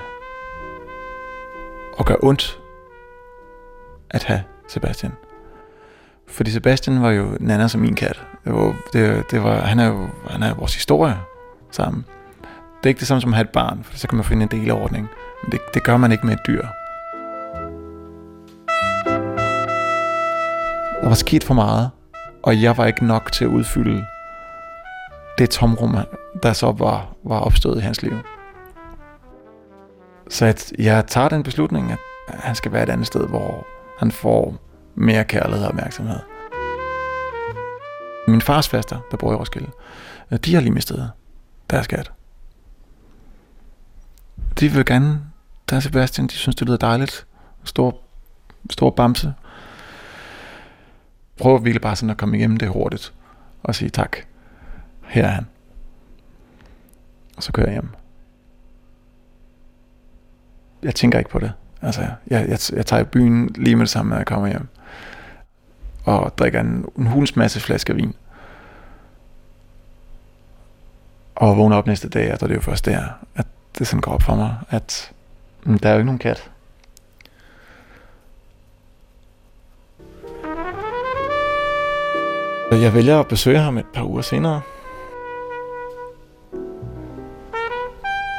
at 1.98 2.06
gøre 2.06 2.18
ondt 2.22 2.58
at 4.10 4.24
have 4.24 4.42
Sebastian. 4.68 5.12
Fordi 6.26 6.50
Sebastian 6.50 7.02
var 7.02 7.10
jo 7.10 7.36
Nana 7.40 7.68
som 7.68 7.80
min 7.80 7.94
kat. 7.94 8.22
Det 8.46 8.54
var, 8.54 8.74
det, 8.92 9.30
det 9.30 9.42
var, 9.42 9.60
han, 9.60 9.78
er 9.78 9.86
jo, 9.86 10.08
han 10.30 10.42
er 10.42 10.54
vores 10.54 10.74
historie 10.74 11.16
sammen. 11.70 12.04
Det 12.78 12.86
er 12.86 12.88
ikke 12.88 12.98
det 12.98 13.08
samme 13.08 13.20
som 13.20 13.30
at 13.30 13.36
have 13.36 13.44
et 13.44 13.50
barn, 13.50 13.84
for 13.84 13.98
så 13.98 14.08
kan 14.08 14.16
man 14.16 14.24
finde 14.24 14.42
en 14.42 14.48
deleordning. 14.48 15.08
Men 15.42 15.52
det, 15.52 15.60
det 15.74 15.84
gør 15.84 15.96
man 15.96 16.12
ikke 16.12 16.26
med 16.26 16.34
et 16.34 16.46
dyr. 16.46 16.66
Der 21.00 21.08
var 21.08 21.14
sket 21.14 21.44
for 21.44 21.54
meget, 21.54 21.90
og 22.42 22.62
jeg 22.62 22.76
var 22.76 22.86
ikke 22.86 23.06
nok 23.06 23.32
til 23.32 23.44
at 23.44 23.48
udfylde 23.48 24.06
det 25.38 25.50
tomrum, 25.50 25.96
der 26.42 26.52
så 26.52 26.72
var, 26.72 27.06
var 27.24 27.40
opstået 27.40 27.78
i 27.78 27.80
hans 27.80 28.02
liv. 28.02 28.14
Så 30.28 30.46
at 30.46 30.72
jeg 30.78 31.06
tager 31.06 31.28
den 31.28 31.42
beslutning, 31.42 31.92
at 31.92 31.98
han 32.28 32.54
skal 32.54 32.72
være 32.72 32.82
et 32.82 32.90
andet 32.90 33.06
sted, 33.06 33.28
hvor 33.28 33.66
han 33.98 34.12
får 34.12 34.54
mere 34.94 35.24
kærlighed 35.24 35.64
og 35.64 35.68
opmærksomhed. 35.68 36.35
Min 38.28 38.40
fars 38.40 38.68
faster, 38.68 38.98
der 39.10 39.16
bor 39.16 39.32
i 39.32 39.36
Roskilde, 39.36 39.70
øh, 40.30 40.38
de 40.38 40.54
har 40.54 40.60
lige 40.60 40.72
mistet 40.72 41.10
deres 41.70 41.86
kat. 41.86 42.12
De 44.60 44.68
vil 44.68 44.84
gerne, 44.84 45.20
der 45.70 45.76
er 45.76 45.80
Sebastian, 45.80 46.26
de 46.26 46.32
synes, 46.32 46.56
det 46.56 46.66
lyder 46.66 46.78
dejligt. 46.78 47.26
Stor, 47.64 47.98
stor 48.70 48.90
bamse. 48.90 49.34
Prøv 51.38 51.64
virkelig 51.64 51.82
bare 51.82 51.96
sådan 51.96 52.10
at 52.10 52.16
komme 52.16 52.36
igennem 52.38 52.56
det 52.56 52.68
hurtigt 52.68 53.14
og 53.62 53.74
sige 53.74 53.88
tak. 53.88 54.16
Her 55.02 55.24
er 55.24 55.30
han. 55.30 55.46
Og 57.36 57.42
så 57.42 57.52
kører 57.52 57.66
jeg 57.66 57.74
hjem. 57.74 57.88
Jeg 60.82 60.94
tænker 60.94 61.18
ikke 61.18 61.30
på 61.30 61.38
det. 61.38 61.52
Altså, 61.82 62.00
jeg, 62.00 62.48
jeg, 62.48 62.58
jeg 62.72 62.86
tager 62.86 63.02
i 63.02 63.04
byen 63.04 63.48
lige 63.54 63.76
med 63.76 63.84
det 63.84 63.90
samme, 63.90 64.10
når 64.10 64.16
jeg 64.16 64.26
kommer 64.26 64.48
hjem. 64.48 64.68
Og 66.06 66.38
drikker 66.38 66.60
en, 66.60 66.84
en 66.98 67.06
hulens 67.06 67.36
masse 67.36 67.60
flasker 67.60 67.94
vin. 67.94 68.14
Og 71.34 71.56
vågner 71.56 71.76
op 71.76 71.86
næste 71.86 72.08
dag, 72.08 72.32
og 72.32 72.40
det 72.40 72.50
er 72.50 72.54
jo 72.54 72.60
først 72.60 72.86
der, 72.86 73.02
at 73.34 73.46
det 73.78 73.86
sådan 73.86 74.00
går 74.00 74.12
op 74.12 74.22
for 74.22 74.34
mig, 74.34 74.56
at 74.70 75.12
mm, 75.64 75.78
der 75.78 75.88
er 75.88 75.92
jo 75.92 75.98
ikke 75.98 76.06
nogen 76.06 76.18
kat. 76.18 76.50
Jeg 82.70 82.94
vælger 82.94 83.20
at 83.20 83.28
besøge 83.28 83.58
ham 83.58 83.78
et 83.78 83.86
par 83.94 84.04
uger 84.04 84.22
senere. 84.22 84.60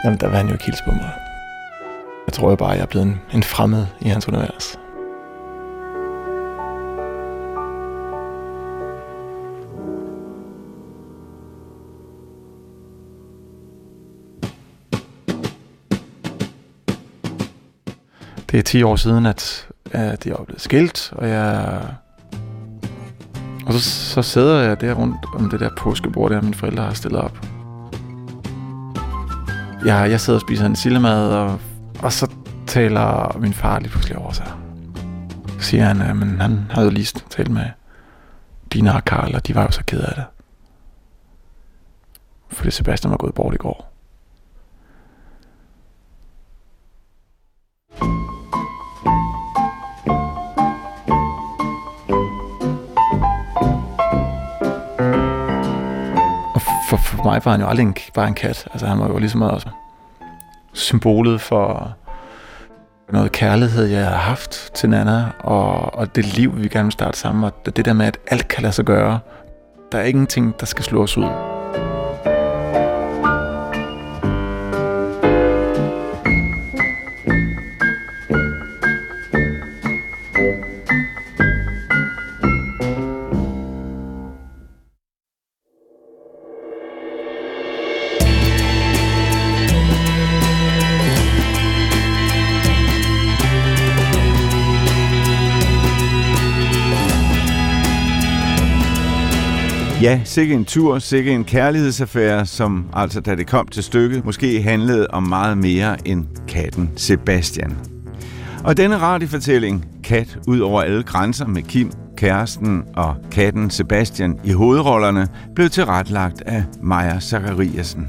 Jamen, 0.03 0.19
der 0.19 0.27
var 0.27 0.37
han 0.37 0.47
jo 0.47 0.53
ikke 0.53 0.65
hilse 0.65 0.83
på 0.83 0.91
mig. 0.91 1.11
Jeg 2.27 2.33
tror 2.33 2.49
jo 2.49 2.55
bare, 2.55 2.71
at 2.71 2.77
jeg 2.77 2.83
er 2.83 2.87
blevet 2.87 3.07
en, 3.07 3.21
en 3.33 3.43
fremmed 3.43 3.85
i 4.01 4.07
hans 4.09 4.27
univers. 4.27 4.79
10 18.67 18.83
år 18.83 18.95
siden, 18.95 19.25
at, 19.25 19.67
at 19.91 20.25
jeg 20.25 20.31
er 20.31 20.43
blevet 20.43 20.61
skilt, 20.61 21.13
og 21.15 21.29
jeg... 21.29 21.79
Og 23.65 23.73
så, 23.73 23.79
så 23.79 24.21
sidder 24.21 24.61
jeg 24.61 24.81
der 24.81 24.93
rundt 24.93 25.25
om 25.35 25.49
det 25.49 25.59
der 25.59 25.69
påskebord, 25.77 26.31
der 26.31 26.41
mine 26.41 26.53
forældre 26.53 26.83
har 26.83 26.93
stillet 26.93 27.21
op. 27.21 27.45
Jeg, 29.85 30.11
jeg 30.11 30.21
sidder 30.21 30.37
og 30.37 30.41
spiser 30.41 30.65
en 30.65 30.75
sillemad, 30.75 31.33
og, 31.33 31.59
og 31.99 32.13
så 32.13 32.31
taler 32.67 33.37
min 33.39 33.53
far 33.53 33.79
lige 33.79 33.89
pludselig 33.89 34.17
over 34.17 34.31
sig. 34.31 34.51
Så 35.59 35.65
siger 35.65 35.83
han, 35.83 36.01
at 36.01 36.15
men 36.15 36.41
han 36.41 36.65
havde 36.69 36.87
jo 36.87 36.91
lige 36.91 37.19
talt 37.29 37.51
med 37.51 37.65
Dina 38.73 38.95
og 38.95 39.05
Karl, 39.05 39.35
og 39.35 39.47
de 39.47 39.55
var 39.55 39.63
jo 39.63 39.71
så 39.71 39.83
ked 39.83 39.99
af 39.99 40.13
det. 40.15 40.25
Fordi 42.49 42.71
Sebastian 42.71 43.11
var 43.11 43.17
gået 43.17 43.33
bort 43.33 43.53
i 43.53 43.57
går. 43.57 43.96
For, 57.17 57.23
mig 57.23 57.41
var 57.45 57.51
han 57.51 57.61
jo 57.61 57.67
aldrig 57.67 57.83
en, 57.85 57.95
bare 58.13 58.27
en 58.27 58.33
kat. 58.33 58.67
Altså 58.71 58.87
han 58.87 58.99
var 58.99 59.07
jo 59.07 59.17
ligesom 59.17 59.41
også 59.41 59.69
symbolet 60.73 61.41
for 61.41 61.95
noget 63.09 63.31
kærlighed, 63.31 63.85
jeg 63.85 64.05
har 64.05 64.15
haft 64.15 64.73
til 64.73 64.89
Nana, 64.89 65.25
og, 65.39 65.95
og 65.95 66.15
det 66.15 66.25
liv, 66.25 66.57
vi 66.57 66.67
gerne 66.67 66.85
vil 66.85 66.91
starte 66.91 67.19
sammen, 67.19 67.43
og 67.43 67.65
det 67.65 67.85
der 67.85 67.93
med, 67.93 68.05
at 68.05 68.17
alt 68.27 68.47
kan 68.47 68.61
lade 68.61 68.73
sig 68.73 68.85
gøre. 68.85 69.19
Der 69.91 69.97
er 69.97 70.03
ingenting, 70.03 70.59
der 70.59 70.65
skal 70.65 70.83
slå 70.83 71.03
os 71.03 71.17
ud. 71.17 71.56
Ja, 100.07 100.21
sikke 100.23 100.53
en 100.53 100.65
tur, 100.65 100.99
sikke 100.99 101.31
en 101.31 101.43
kærlighedsaffære, 101.43 102.45
som 102.45 102.85
altså 102.93 103.21
da 103.21 103.35
det 103.35 103.47
kom 103.47 103.67
til 103.67 103.83
stykket, 103.83 104.25
måske 104.25 104.61
handlede 104.61 105.07
om 105.07 105.23
meget 105.23 105.57
mere 105.57 106.07
end 106.07 106.25
katten 106.47 106.91
Sebastian. 106.95 107.77
Og 108.63 108.77
denne 108.77 108.97
radiofortælling, 108.97 109.85
Kat 110.03 110.37
ud 110.47 110.59
over 110.59 110.81
alle 110.81 111.03
grænser 111.03 111.47
med 111.47 111.61
Kim, 111.63 111.91
kæresten 112.17 112.83
og 112.95 113.15
katten 113.31 113.69
Sebastian 113.69 114.39
i 114.43 114.51
hovedrollerne, 114.51 115.27
blev 115.55 115.69
tilretlagt 115.69 116.41
af 116.41 116.63
Maja 116.81 117.19
Zachariasen. 117.19 118.07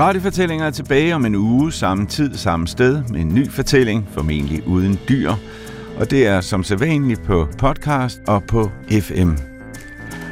Radiofortællinger 0.00 0.66
er 0.66 0.70
tilbage 0.70 1.14
om 1.14 1.26
en 1.26 1.34
uge, 1.34 1.72
samme 1.72 2.06
tid, 2.06 2.34
samme 2.34 2.68
sted, 2.68 3.02
med 3.08 3.20
en 3.20 3.34
ny 3.34 3.50
fortælling, 3.50 4.08
formentlig 4.10 4.68
uden 4.68 4.98
dyr. 5.08 5.32
Og 6.00 6.10
det 6.10 6.26
er 6.26 6.40
som 6.40 6.62
sædvanligt 6.62 7.22
på 7.22 7.48
podcast 7.58 8.20
og 8.26 8.42
på 8.42 8.70
FM. 9.00 9.55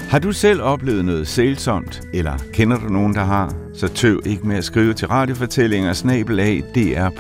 Har 0.09 0.19
du 0.19 0.33
selv 0.33 0.63
oplevet 0.63 1.05
noget 1.05 1.29
sælsomt, 1.29 2.03
eller 2.13 2.39
kender 2.53 2.79
du 2.79 2.89
nogen, 2.89 3.15
der 3.15 3.25
har, 3.25 3.55
så 3.75 3.89
tøv 3.89 4.21
ikke 4.27 4.47
med 4.47 4.57
at 4.57 4.65
skrive 4.65 4.95
til 4.95 5.09
radiofortællinger 5.09 5.93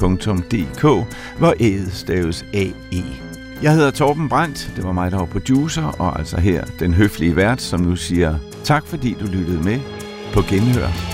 dr.dk, 0.00 1.08
hvor 1.38 1.54
ædet 1.60 1.92
staves 1.92 2.44
A-E. 2.54 3.04
Jeg 3.62 3.74
hedder 3.74 3.90
Torben 3.90 4.28
Brandt, 4.28 4.72
det 4.76 4.84
var 4.84 4.92
mig, 4.92 5.10
der 5.10 5.18
var 5.18 5.24
producer, 5.26 5.84
og 5.84 6.18
altså 6.18 6.40
her 6.40 6.64
den 6.80 6.94
høflige 6.94 7.36
vært, 7.36 7.60
som 7.60 7.80
nu 7.80 7.96
siger 7.96 8.38
tak, 8.64 8.86
fordi 8.86 9.16
du 9.20 9.26
lyttede 9.26 9.64
med 9.64 9.80
på 10.32 10.40
Genhør. 10.42 11.13